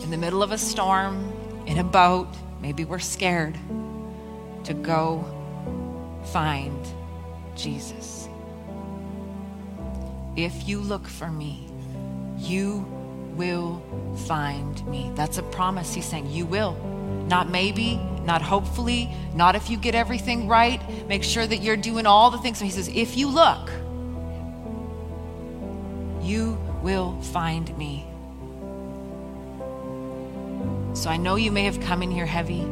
In 0.00 0.10
the 0.10 0.16
middle 0.16 0.42
of 0.42 0.52
a 0.52 0.58
storm, 0.58 1.32
in 1.66 1.78
a 1.78 1.84
boat, 1.84 2.28
maybe 2.60 2.84
we're 2.84 2.98
scared 2.98 3.56
to 4.64 4.74
go 4.74 5.24
find 6.32 6.86
Jesus. 7.56 8.28
If 10.36 10.68
you 10.68 10.80
look 10.80 11.06
for 11.06 11.30
me, 11.30 11.66
you 12.38 12.86
will 13.36 13.82
find 14.26 14.86
me. 14.86 15.10
That's 15.14 15.38
a 15.38 15.42
promise. 15.42 15.94
He's 15.94 16.06
saying, 16.06 16.30
You 16.30 16.46
will. 16.46 16.74
Not 17.28 17.48
maybe, 17.50 17.96
not 18.24 18.42
hopefully, 18.42 19.10
not 19.34 19.54
if 19.54 19.70
you 19.70 19.76
get 19.76 19.94
everything 19.94 20.48
right. 20.48 20.80
Make 21.08 21.22
sure 21.24 21.46
that 21.46 21.62
you're 21.62 21.76
doing 21.76 22.06
all 22.06 22.30
the 22.30 22.38
things. 22.38 22.58
So 22.58 22.64
he 22.64 22.70
says, 22.70 22.88
If 22.88 23.16
you 23.16 23.28
look, 23.28 23.70
you 26.20 26.58
will 26.82 27.20
find 27.22 27.76
me. 27.76 28.06
So 30.94 31.08
I 31.08 31.16
know 31.16 31.36
you 31.36 31.50
may 31.50 31.64
have 31.64 31.80
come 31.80 32.02
in 32.02 32.10
here 32.10 32.26
heavy. 32.26 32.66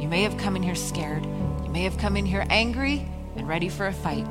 You 0.00 0.08
may 0.08 0.22
have 0.22 0.36
come 0.36 0.56
in 0.56 0.62
here 0.62 0.74
scared. 0.74 1.24
You 1.24 1.70
may 1.70 1.84
have 1.84 1.98
come 1.98 2.16
in 2.16 2.26
here 2.26 2.44
angry 2.50 3.06
and 3.36 3.48
ready 3.48 3.68
for 3.68 3.86
a 3.86 3.92
fight. 3.92 4.26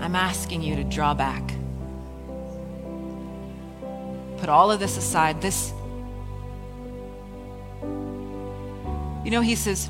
I'm 0.00 0.14
asking 0.14 0.62
you 0.62 0.76
to 0.76 0.84
draw 0.84 1.14
back. 1.14 1.42
Put 4.38 4.48
all 4.48 4.70
of 4.70 4.78
this 4.78 4.96
aside. 4.96 5.40
This, 5.40 5.72
you 9.24 9.30
know, 9.30 9.40
he 9.40 9.54
says, 9.54 9.88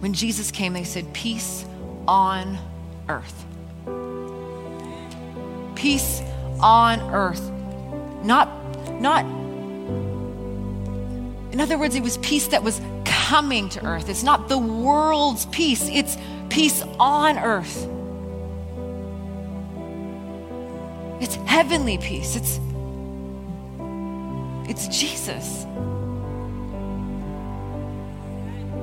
when 0.00 0.12
Jesus 0.12 0.50
came, 0.50 0.72
they 0.72 0.84
said, 0.84 1.12
Peace 1.14 1.64
on 2.06 2.58
earth. 3.08 3.44
Peace 5.74 6.22
on 6.60 7.00
earth. 7.12 7.50
Not, 8.24 8.48
not, 9.00 9.24
in 11.52 11.60
other 11.60 11.78
words, 11.78 11.94
it 11.94 12.02
was 12.02 12.18
peace 12.18 12.48
that 12.48 12.62
was 12.62 12.80
coming 13.04 13.68
to 13.70 13.84
earth. 13.84 14.08
It's 14.08 14.22
not 14.22 14.48
the 14.48 14.58
world's 14.58 15.46
peace, 15.46 15.88
it's 15.88 16.16
peace 16.48 16.82
on 16.98 17.38
earth. 17.38 17.88
It's 21.20 21.36
heavenly 21.46 21.98
peace. 21.98 22.34
It's 22.36 22.58
it's 24.68 24.88
Jesus. 24.88 25.66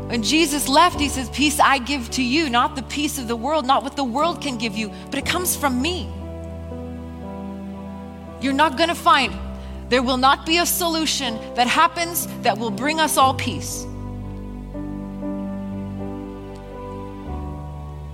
When 0.09 0.23
Jesus 0.23 0.67
left, 0.67 0.99
he 0.99 1.07
says, 1.07 1.29
Peace 1.29 1.59
I 1.59 1.77
give 1.77 2.09
to 2.11 2.23
you, 2.23 2.49
not 2.49 2.75
the 2.75 2.81
peace 2.81 3.19
of 3.19 3.27
the 3.27 3.35
world, 3.35 3.67
not 3.67 3.83
what 3.83 3.95
the 3.95 4.03
world 4.03 4.41
can 4.41 4.57
give 4.57 4.75
you, 4.75 4.91
but 5.11 5.19
it 5.19 5.25
comes 5.27 5.55
from 5.55 5.79
me. 5.79 6.11
You're 8.41 8.53
not 8.53 8.75
going 8.75 8.89
to 8.89 8.95
find, 8.95 9.31
there 9.89 10.01
will 10.01 10.17
not 10.17 10.47
be 10.47 10.57
a 10.57 10.65
solution 10.65 11.37
that 11.53 11.67
happens 11.67 12.25
that 12.41 12.57
will 12.57 12.71
bring 12.71 12.99
us 12.99 13.17
all 13.17 13.35
peace. 13.35 13.85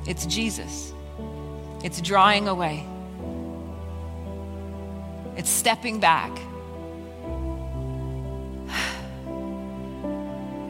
It's 0.05 0.25
Jesus, 0.25 0.91
it's 1.81 2.01
drawing 2.01 2.49
away. 2.49 2.85
It's 5.37 5.49
stepping 5.49 6.01
back. 6.01 6.37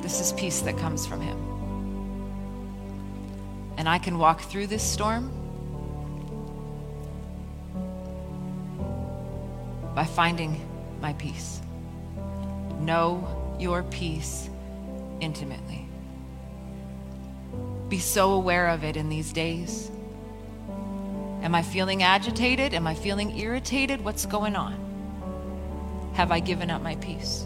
This 0.05 0.19
is 0.21 0.33
peace 0.33 0.61
that 0.61 0.77
comes 0.77 1.07
from 1.07 1.19
Him. 1.19 1.35
And 3.75 3.89
I 3.89 3.97
can 3.97 4.19
walk 4.19 4.39
through 4.41 4.67
this 4.67 4.83
storm 4.83 5.31
by 9.95 10.03
finding 10.05 10.61
my 11.01 11.13
peace. 11.13 11.59
Know 12.81 13.57
your 13.59 13.81
peace 13.81 14.47
intimately. 15.21 15.87
Be 17.89 17.97
so 17.97 18.33
aware 18.33 18.67
of 18.67 18.83
it 18.83 18.97
in 18.97 19.09
these 19.09 19.33
days. 19.33 19.89
Am 21.41 21.55
I 21.55 21.63
feeling 21.63 22.03
agitated? 22.03 22.75
Am 22.75 22.85
I 22.85 22.93
feeling 22.93 23.35
irritated? 23.39 24.05
What's 24.05 24.27
going 24.27 24.55
on? 24.55 26.11
Have 26.13 26.31
I 26.31 26.41
given 26.41 26.69
up 26.69 26.83
my 26.83 26.95
peace? 26.97 27.43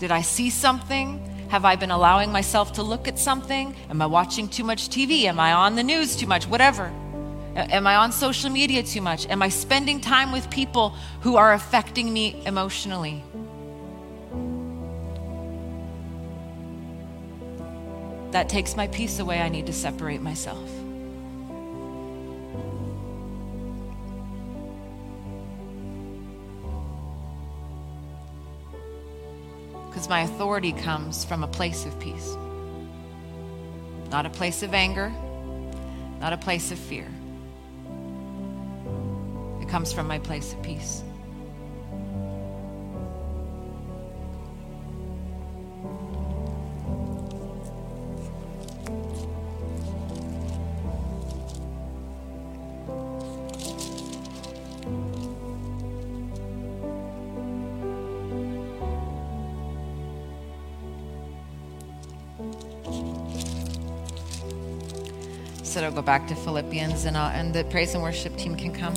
Did 0.00 0.10
I 0.10 0.22
see 0.22 0.50
something? 0.50 1.34
Have 1.48 1.64
I 1.64 1.76
been 1.76 1.90
allowing 1.90 2.32
myself 2.32 2.72
to 2.74 2.82
look 2.82 3.06
at 3.06 3.18
something? 3.18 3.74
Am 3.88 4.02
I 4.02 4.06
watching 4.06 4.48
too 4.48 4.64
much 4.64 4.88
TV? 4.88 5.24
Am 5.24 5.38
I 5.38 5.52
on 5.52 5.76
the 5.76 5.82
news 5.82 6.16
too 6.16 6.26
much? 6.26 6.46
Whatever. 6.46 6.92
Am 7.54 7.86
I 7.86 7.96
on 7.96 8.12
social 8.12 8.50
media 8.50 8.82
too 8.82 9.00
much? 9.00 9.26
Am 9.28 9.40
I 9.42 9.48
spending 9.48 10.00
time 10.00 10.32
with 10.32 10.50
people 10.50 10.90
who 11.20 11.36
are 11.36 11.54
affecting 11.54 12.12
me 12.12 12.42
emotionally? 12.44 13.22
That 18.32 18.48
takes 18.48 18.76
my 18.76 18.88
peace 18.88 19.20
away. 19.20 19.40
I 19.40 19.48
need 19.48 19.66
to 19.66 19.72
separate 19.72 20.20
myself. 20.20 20.68
Because 30.06 30.10
my 30.10 30.34
authority 30.34 30.70
comes 30.70 31.24
from 31.24 31.42
a 31.42 31.48
place 31.48 31.84
of 31.84 31.98
peace, 31.98 32.36
not 34.08 34.24
a 34.24 34.30
place 34.30 34.62
of 34.62 34.72
anger, 34.72 35.12
not 36.20 36.32
a 36.32 36.36
place 36.36 36.70
of 36.70 36.78
fear. 36.78 37.08
It 39.60 39.68
comes 39.68 39.92
from 39.92 40.06
my 40.06 40.20
place 40.20 40.52
of 40.52 40.62
peace. 40.62 41.02
Said 65.76 65.84
I'll 65.84 65.92
go 65.92 66.00
back 66.00 66.26
to 66.28 66.34
Philippians 66.34 67.04
and, 67.04 67.18
uh, 67.18 67.32
and 67.34 67.52
the 67.52 67.62
praise 67.64 67.92
and 67.92 68.02
worship 68.02 68.34
team 68.38 68.56
can 68.56 68.72
come. 68.72 68.94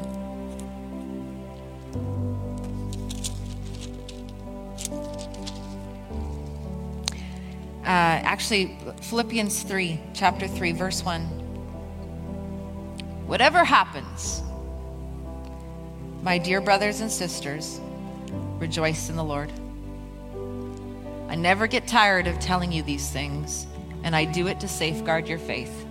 Uh, 7.84 8.24
actually, 8.24 8.78
Philippians 9.02 9.64
3, 9.64 10.00
chapter 10.14 10.48
3, 10.48 10.72
verse 10.72 11.04
1. 11.04 11.22
Whatever 13.28 13.66
happens, 13.66 14.42
my 16.24 16.38
dear 16.38 16.62
brothers 16.62 17.02
and 17.02 17.12
sisters, 17.12 17.82
rejoice 18.58 19.10
in 19.10 19.18
the 19.18 19.24
Lord. 19.26 19.52
I 21.28 21.36
never 21.36 21.68
get 21.68 21.90
tired 21.90 22.26
of 22.28 22.40
telling 22.40 22.72
you 22.72 22.84
these 22.84 23.10
things, 23.10 23.68
and 24.04 24.16
I 24.16 24.24
do 24.24 24.48
it 24.48 24.62
to 24.62 24.70
safeguard 24.70 25.28
your 25.28 25.40
faith. 25.40 25.88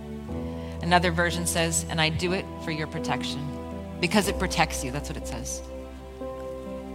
Another 0.89 1.11
version 1.11 1.45
says, 1.45 1.85
and 1.91 2.01
I 2.01 2.09
do 2.09 2.33
it 2.33 2.47
for 2.65 2.71
your 2.71 2.87
protection 2.87 3.47
because 4.01 4.27
it 4.27 4.39
protects 4.39 4.83
you. 4.83 4.89
That's 4.89 5.07
what 5.07 5.17
it 5.17 5.27
says. 5.27 5.59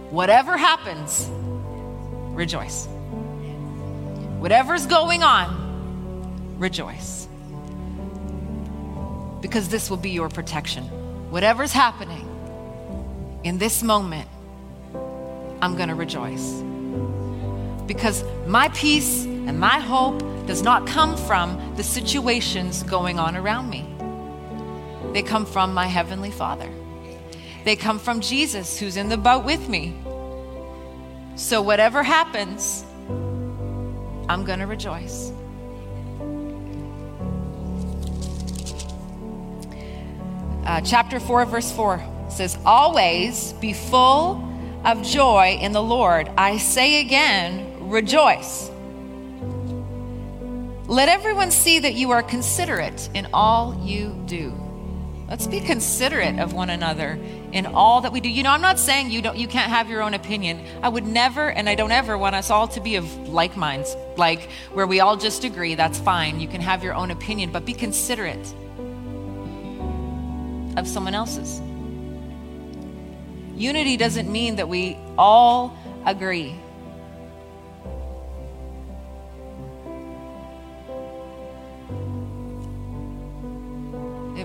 Whatever 0.09 0.57
happens, 0.57 1.29
rejoice. 2.35 2.87
Whatever's 4.41 4.85
going 4.85 5.23
on, 5.23 6.57
rejoice. 6.59 7.29
Because 9.39 9.69
this 9.69 9.89
will 9.89 9.95
be 9.95 10.09
your 10.09 10.27
protection. 10.27 10.83
Whatever's 11.31 11.71
happening 11.71 12.27
in 13.45 13.59
this 13.59 13.81
moment, 13.81 14.27
I'm 15.61 15.77
going 15.77 15.87
to 15.87 15.95
rejoice. 15.95 16.61
Because 17.87 18.25
my 18.45 18.67
peace 18.73 19.23
and 19.23 19.57
my 19.57 19.79
hope 19.79 20.21
does 20.45 20.61
not 20.61 20.85
come 20.87 21.17
from 21.17 21.75
the 21.75 21.83
situations 21.83 22.83
going 22.83 23.19
on 23.19 23.35
around 23.35 23.69
me. 23.69 23.85
They 25.13 25.23
come 25.23 25.45
from 25.45 25.73
my 25.73 25.87
Heavenly 25.87 26.31
Father. 26.31 26.69
They 27.63 27.75
come 27.75 27.99
from 27.99 28.21
Jesus, 28.21 28.77
who's 28.77 28.97
in 28.97 29.09
the 29.09 29.17
boat 29.17 29.43
with 29.43 29.67
me. 29.67 29.99
So, 31.35 31.61
whatever 31.61 32.03
happens, 32.03 32.85
I'm 34.29 34.43
going 34.45 34.59
to 34.59 34.67
rejoice. 34.67 35.31
Uh, 40.65 40.81
chapter 40.81 41.19
4, 41.19 41.45
verse 41.45 41.71
4 41.71 42.03
says, 42.29 42.57
Always 42.65 43.53
be 43.53 43.73
full 43.73 44.43
of 44.83 45.01
joy 45.03 45.57
in 45.61 45.71
the 45.71 45.81
Lord. 45.81 46.29
I 46.37 46.57
say 46.57 47.01
again, 47.01 47.89
rejoice. 47.89 48.69
Let 50.87 51.09
everyone 51.09 51.49
see 51.49 51.79
that 51.79 51.95
you 51.95 52.11
are 52.11 52.21
considerate 52.21 53.09
in 53.15 53.27
all 53.33 53.81
you 53.83 54.15
do. 54.27 54.53
Let's 55.27 55.47
be 55.47 55.59
considerate 55.59 56.37
of 56.37 56.53
one 56.53 56.69
another 56.69 57.17
in 57.51 57.65
all 57.65 58.01
that 58.01 58.11
we 58.11 58.19
do. 58.19 58.29
You 58.29 58.43
know, 58.43 58.51
I'm 58.51 58.61
not 58.61 58.77
saying 58.77 59.09
you 59.09 59.23
don't 59.23 59.35
you 59.35 59.47
can't 59.47 59.71
have 59.71 59.89
your 59.89 60.03
own 60.03 60.13
opinion. 60.13 60.63
I 60.83 60.89
would 60.89 61.07
never 61.07 61.49
and 61.49 61.67
I 61.67 61.73
don't 61.73 61.91
ever 61.91 62.15
want 62.19 62.35
us 62.35 62.51
all 62.51 62.67
to 62.67 62.79
be 62.79 62.97
of 62.97 63.11
like 63.27 63.57
minds, 63.57 63.95
like 64.15 64.51
where 64.73 64.85
we 64.85 64.99
all 64.99 65.17
just 65.17 65.43
agree, 65.43 65.73
that's 65.73 65.97
fine. 65.97 66.39
You 66.39 66.47
can 66.47 66.61
have 66.61 66.83
your 66.83 66.93
own 66.93 67.09
opinion, 67.09 67.51
but 67.51 67.65
be 67.65 67.73
considerate 67.73 68.53
of 70.77 70.87
someone 70.87 71.15
else's. 71.15 71.59
Unity 73.55 73.97
doesn't 73.97 74.31
mean 74.31 74.57
that 74.57 74.69
we 74.69 74.99
all 75.17 75.75
agree. 76.05 76.55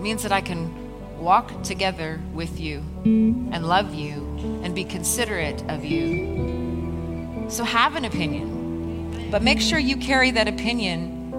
It 0.01 0.03
means 0.03 0.23
that 0.23 0.33
I 0.33 0.41
can 0.41 1.21
walk 1.21 1.63
together 1.63 2.23
with 2.33 2.59
you 2.59 2.83
and 3.05 3.69
love 3.69 3.93
you 3.93 4.15
and 4.65 4.75
be 4.75 4.83
considerate 4.83 5.63
of 5.69 5.85
you. 5.85 7.45
So 7.51 7.65
have 7.65 7.97
an 7.97 8.07
opinion, 8.07 9.29
but 9.31 9.43
make 9.43 9.61
sure 9.61 9.79
you 9.79 9.99
carry 9.99 10.31
that 10.31 10.49
opinion 10.49 11.35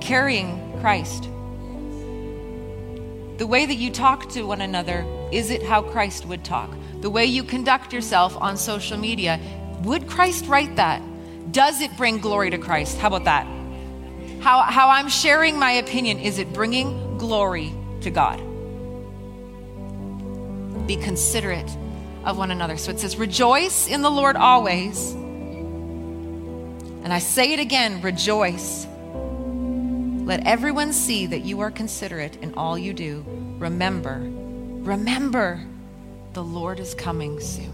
carrying 0.00 0.80
Christ. 0.80 1.28
The 3.38 3.46
way 3.46 3.66
that 3.66 3.76
you 3.76 3.92
talk 3.92 4.28
to 4.30 4.42
one 4.42 4.60
another, 4.60 5.06
is 5.30 5.50
it 5.50 5.62
how 5.62 5.82
Christ 5.82 6.26
would 6.26 6.44
talk? 6.44 6.76
The 7.02 7.10
way 7.10 7.24
you 7.24 7.44
conduct 7.44 7.92
yourself 7.92 8.36
on 8.36 8.56
social 8.56 8.98
media, 8.98 9.38
would 9.84 10.08
Christ 10.08 10.46
write 10.46 10.74
that? 10.74 11.00
Does 11.52 11.80
it 11.82 11.96
bring 11.96 12.18
glory 12.18 12.50
to 12.50 12.58
Christ? 12.58 12.98
How 12.98 13.06
about 13.06 13.26
that? 13.26 13.46
How, 14.40 14.62
how 14.62 14.88
I'm 14.88 15.08
sharing 15.08 15.56
my 15.56 15.70
opinion, 15.70 16.18
is 16.18 16.40
it 16.40 16.52
bringing 16.52 17.04
glory 17.18 17.72
to 18.02 18.10
God? 18.10 18.38
Be 20.86 20.96
considerate 20.96 21.70
of 22.24 22.38
one 22.38 22.50
another. 22.50 22.76
So 22.76 22.90
it 22.90 23.00
says, 23.00 23.16
Rejoice 23.16 23.88
in 23.88 24.02
the 24.02 24.10
Lord 24.10 24.36
always. 24.36 25.12
And 27.02 27.12
I 27.12 27.18
say 27.20 27.52
it 27.52 27.60
again, 27.60 28.02
rejoice. 28.02 28.86
Let 30.28 30.46
everyone 30.46 30.92
see 30.92 31.26
that 31.26 31.40
you 31.40 31.60
are 31.60 31.70
considerate 31.70 32.36
in 32.36 32.52
all 32.54 32.76
you 32.76 32.92
do. 32.92 33.24
Remember, 33.58 34.18
remember, 34.20 35.64
the 36.34 36.44
Lord 36.44 36.80
is 36.80 36.94
coming 36.94 37.40
soon. 37.40 37.72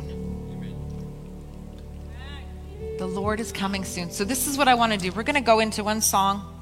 The 2.99 3.07
Lord 3.07 3.41
is 3.41 3.51
coming 3.51 3.85
soon. 3.85 4.13
So, 4.13 4.25
this 4.25 4.47
is 4.47 4.57
what 4.57 4.69
I 4.69 4.75
want 4.75 4.93
to 4.93 4.99
do. 4.99 5.11
We're 5.11 5.25
going 5.25 5.35
to 5.35 5.41
go 5.41 5.59
into 5.59 5.83
one 5.83 6.01
song. 6.01 6.54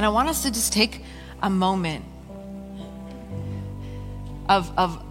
And 0.00 0.06
I 0.06 0.08
want 0.08 0.30
us 0.30 0.44
to 0.44 0.50
just 0.50 0.72
take 0.72 1.04
a 1.42 1.50
moment 1.50 2.06
of, 4.48 4.72
of 4.78 5.04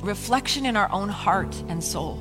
reflection 0.00 0.64
in 0.64 0.78
our 0.78 0.90
own 0.90 1.10
heart 1.10 1.54
and 1.68 1.84
soul. 1.84 2.14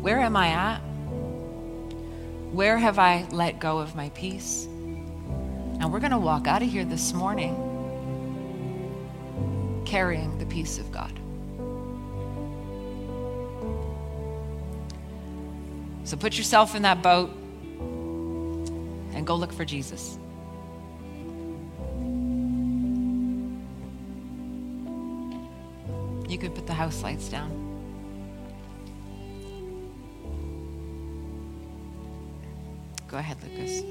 Where 0.00 0.20
am 0.20 0.38
I 0.38 0.48
at? 0.48 0.78
Where 2.54 2.78
have 2.78 2.98
I 2.98 3.26
let 3.30 3.60
go 3.60 3.80
of 3.80 3.94
my 3.94 4.08
peace? 4.08 4.64
And 4.64 5.92
we're 5.92 6.00
going 6.00 6.12
to 6.12 6.18
walk 6.18 6.46
out 6.46 6.62
of 6.62 6.70
here 6.70 6.86
this 6.86 7.12
morning 7.12 7.54
carrying 9.84 10.38
the 10.38 10.46
peace 10.46 10.78
of 10.78 10.90
God. 10.90 11.12
So 16.04 16.16
put 16.16 16.38
yourself 16.38 16.74
in 16.74 16.80
that 16.84 17.02
boat 17.02 17.36
and 19.20 19.26
go 19.26 19.34
look 19.34 19.52
for 19.52 19.66
Jesus. 19.66 20.18
You 26.26 26.38
could 26.38 26.54
put 26.54 26.66
the 26.66 26.72
house 26.72 27.02
lights 27.02 27.28
down. 27.28 27.50
Go 33.08 33.18
ahead, 33.18 33.36
Lucas. 33.42 33.82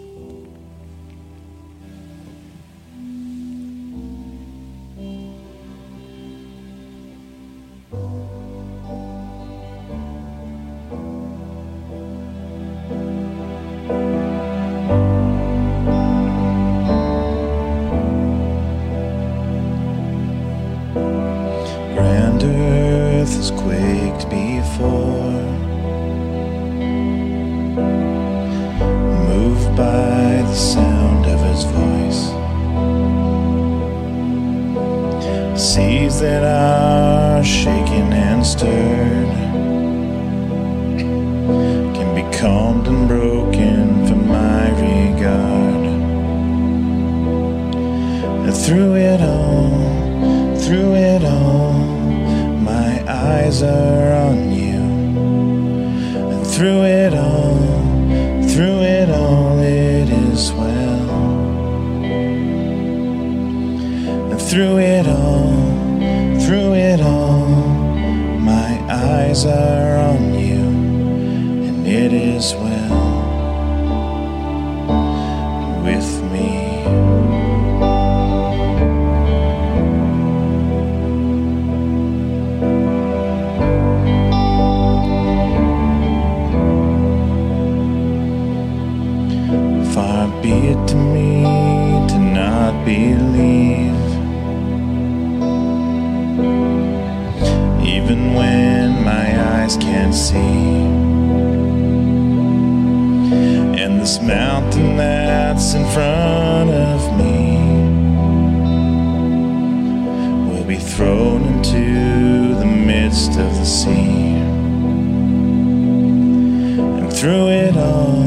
Through 117.19 117.49
it 117.49 117.75
all, 117.75 118.23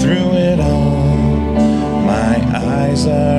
through 0.00 0.32
it 0.32 0.58
all, 0.58 1.52
my 2.06 2.40
eyes 2.56 3.06
are 3.06 3.29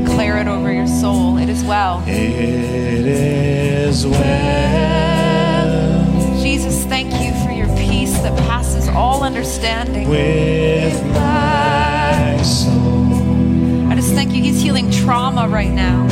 declare 0.00 0.38
it 0.38 0.46
over 0.46 0.70
your 0.72 0.86
soul. 0.86 1.38
It 1.38 1.48
is 1.48 1.64
well. 1.64 2.02
It 2.06 3.06
is 3.06 4.06
well 4.06 4.76
Jesus, 6.42 6.84
thank 6.84 7.10
you 7.14 7.32
for 7.44 7.50
your 7.52 7.66
peace 7.76 8.12
that 8.20 8.36
passes 8.40 8.88
all 8.88 9.22
understanding. 9.24 10.08
with 10.08 11.02
my 11.14 12.40
soul. 12.42 13.86
I 13.90 13.94
just 13.94 14.12
thank 14.12 14.32
you. 14.32 14.42
He's 14.42 14.60
healing 14.60 14.90
trauma 14.90 15.48
right 15.48 15.72
now. 15.72 16.06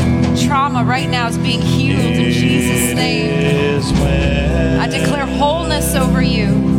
Trauma 0.47 0.83
right 0.85 1.09
now 1.09 1.29
is 1.29 1.37
being 1.39 1.61
healed 1.63 2.01
in 2.01 2.33
Jesus' 2.33 2.91
It 2.93 2.95
name. 2.97 3.31
is 3.31 3.93
well. 3.93 4.81
I 4.81 4.89
declare 4.89 5.27
wholeness 5.27 5.95
over 5.95 6.23
you. 6.23 6.74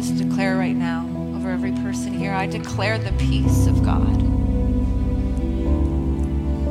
Just 0.00 0.16
declare 0.16 0.56
right 0.56 0.76
now 0.76 1.06
over 1.34 1.50
every 1.50 1.72
person 1.72 2.14
here, 2.14 2.32
I 2.32 2.46
declare 2.46 2.98
the 2.98 3.12
peace 3.18 3.66
of 3.66 3.84
God. 3.84 4.16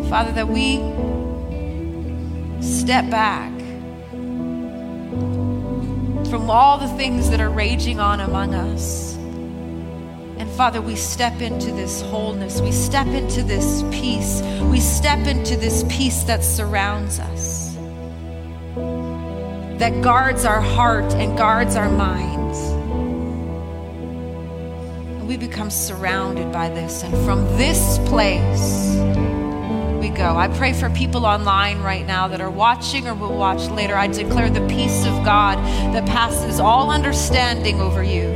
Father, 0.09 0.31
that 0.31 0.47
we 0.47 0.77
step 2.59 3.07
back 3.11 3.51
from 6.31 6.49
all 6.49 6.79
the 6.79 6.87
things 6.97 7.29
that 7.29 7.39
are 7.39 7.51
raging 7.51 7.99
on 7.99 8.19
among 8.19 8.55
us. 8.55 9.15
And 10.39 10.49
Father, 10.49 10.81
we 10.81 10.95
step 10.95 11.39
into 11.39 11.71
this 11.71 12.01
wholeness. 12.01 12.61
We 12.61 12.71
step 12.71 13.05
into 13.05 13.43
this 13.43 13.83
peace. 13.91 14.41
We 14.63 14.79
step 14.79 15.27
into 15.27 15.55
this 15.55 15.83
peace 15.87 16.23
that 16.23 16.43
surrounds 16.43 17.19
us, 17.19 17.75
that 19.77 20.01
guards 20.01 20.45
our 20.45 20.61
heart 20.61 21.13
and 21.13 21.37
guards 21.37 21.75
our 21.75 21.91
minds. 21.91 22.28
We 25.29 25.37
become 25.37 25.69
surrounded 25.69 26.51
by 26.51 26.69
this. 26.69 27.03
And 27.03 27.13
from 27.23 27.45
this 27.55 27.99
place, 28.09 28.95
we 30.01 30.09
go. 30.09 30.35
I 30.35 30.47
pray 30.57 30.73
for 30.73 30.89
people 30.89 31.23
online 31.23 31.81
right 31.81 32.03
now 32.03 32.27
that 32.29 32.41
are 32.41 32.49
watching 32.49 33.07
or 33.07 33.13
will 33.13 33.37
watch 33.37 33.69
later. 33.69 33.93
I 33.93 34.07
declare 34.07 34.49
the 34.49 34.67
peace 34.67 35.05
of 35.05 35.23
God 35.23 35.59
that 35.93 36.07
passes 36.07 36.59
all 36.59 36.89
understanding 36.89 37.79
over 37.79 38.01
you. 38.01 38.27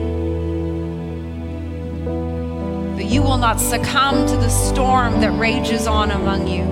That 2.98 3.06
you 3.06 3.24
will 3.24 3.40
not 3.40 3.60
succumb 3.60 4.28
to 4.28 4.36
the 4.36 4.50
storm 4.50 5.20
that 5.22 5.32
rages 5.32 5.88
on 5.88 6.12
among 6.12 6.48
you, 6.48 6.66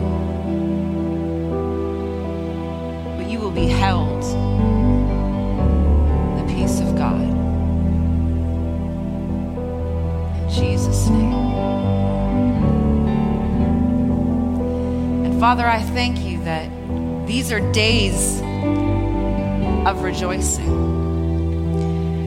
but 3.18 3.28
you 3.28 3.40
will 3.40 3.50
be 3.50 3.66
held. 3.66 4.51
Father, 15.42 15.66
I 15.66 15.82
thank 15.82 16.20
you 16.20 16.44
that 16.44 16.70
these 17.26 17.52
are 17.52 17.60
days 17.72 18.40
of 19.88 20.04
rejoicing. 20.04 20.92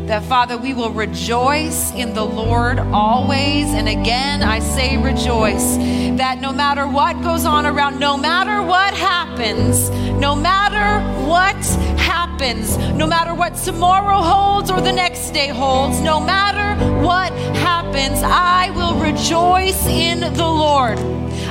That, 0.08 0.24
Father, 0.24 0.58
we 0.58 0.74
will 0.74 0.90
rejoice 0.90 1.92
in 1.92 2.12
the 2.12 2.24
Lord 2.24 2.80
always. 2.80 3.68
And 3.68 3.88
again, 3.88 4.42
I 4.42 4.58
say 4.58 4.96
rejoice. 4.96 5.76
That 6.18 6.40
no 6.40 6.52
matter 6.52 6.88
what 6.88 7.22
goes 7.22 7.44
on 7.44 7.66
around, 7.66 8.00
no 8.00 8.16
matter 8.16 8.60
what 8.60 8.94
happens, 8.94 9.90
no 10.18 10.34
matter 10.34 11.00
what 11.24 11.54
happens, 11.96 12.76
no 12.96 13.06
matter 13.06 13.32
what 13.32 13.54
tomorrow 13.54 14.22
holds 14.22 14.72
or 14.72 14.80
the 14.80 14.92
next 14.92 15.30
day 15.30 15.50
holds, 15.50 16.00
no 16.00 16.18
matter 16.18 16.74
what 17.06 17.32
happens, 17.58 18.24
I 18.24 18.70
will 18.70 18.96
rejoice 18.96 19.86
in 19.86 20.18
the 20.18 20.48
Lord. 20.48 20.98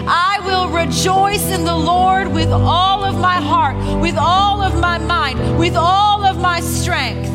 I 0.08 0.40
will 0.46 0.70
rejoice 0.70 1.46
in 1.52 1.64
the 1.66 1.76
Lord 1.76 2.28
with 2.32 2.52
all 2.52 3.04
of 3.04 3.20
my 3.20 3.36
heart, 3.36 3.76
with 4.02 4.18
all 4.18 4.62
of 4.62 4.80
my 4.80 4.98
mind, 4.98 5.58
with 5.58 5.76
all 5.76 6.24
of 6.26 6.40
my 6.40 6.60
strength. 6.60 7.32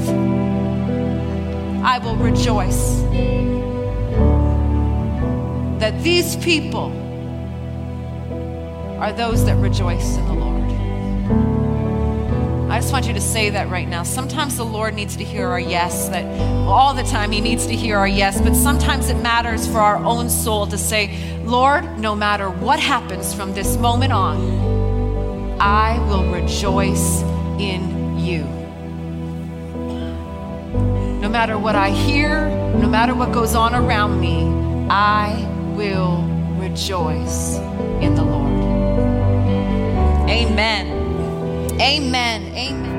I 1.85 1.99
will 1.99 2.17
rejoice 2.17 3.01
that 5.81 6.03
these 6.03 6.37
people 6.37 6.93
are 9.01 9.13
those 9.13 9.45
that 9.45 9.57
rejoice 9.57 10.17
in 10.17 10.27
the 10.27 10.35
Lord. 10.35 11.58
I 12.79 12.81
just 12.81 12.93
want 12.93 13.09
you 13.09 13.15
to 13.15 13.21
say 13.21 13.51
that 13.51 13.71
right 13.71 13.89
now. 13.89 14.05
Sometimes 14.05 14.57
the 14.57 14.65
Lord 14.65 14.95
needs 14.95 15.17
to 15.17 15.25
hear 15.25 15.49
our 15.49 15.59
yes, 15.59 16.09
that 16.11 16.25
all 16.65 16.95
the 16.95 17.03
time 17.03 17.33
He 17.33 17.41
needs 17.41 17.67
to 17.67 17.75
hear 17.75 17.99
our 17.99 18.07
yes, 18.07 18.41
but 18.41 18.55
sometimes 18.55 19.09
it 19.09 19.17
matters 19.17 19.67
for 19.67 19.79
our 19.79 19.97
own 19.97 20.31
soul 20.31 20.65
to 20.69 20.79
say, 20.79 21.19
Lord, 21.39 21.99
no 21.99 22.15
matter 22.15 22.49
what 22.49 22.79
happens 22.79 23.35
from 23.35 23.53
this 23.53 23.77
moment 23.79 24.13
on, 24.13 25.59
I 25.61 25.99
will 26.07 26.31
rejoice 26.31 27.23
in 27.59 28.21
you. 28.21 28.45
No 31.21 31.29
matter 31.29 31.59
what 31.59 31.75
I 31.75 31.91
hear, 31.91 32.49
no 32.77 32.87
matter 32.89 33.13
what 33.13 33.33
goes 33.33 33.57
on 33.57 33.75
around 33.75 34.21
me, 34.21 34.45
I 34.89 35.35
will 35.75 36.23
rejoice 36.61 37.57
in 38.01 38.15
the 38.15 38.23
Lord. 38.23 38.53
Amen. 40.31 40.98
Amen. 41.81 42.55
Amen. 42.55 42.97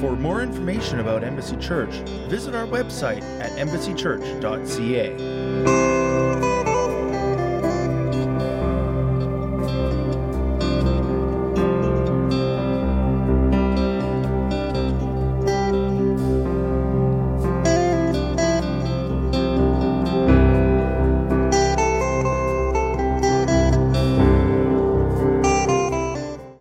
For 0.00 0.14
more 0.16 0.42
information 0.42 1.00
about 1.00 1.24
Embassy 1.24 1.56
Church, 1.56 1.94
visit 2.28 2.54
our 2.54 2.66
website 2.66 3.22
at 3.40 3.52
embassychurch.ca. 3.52 5.91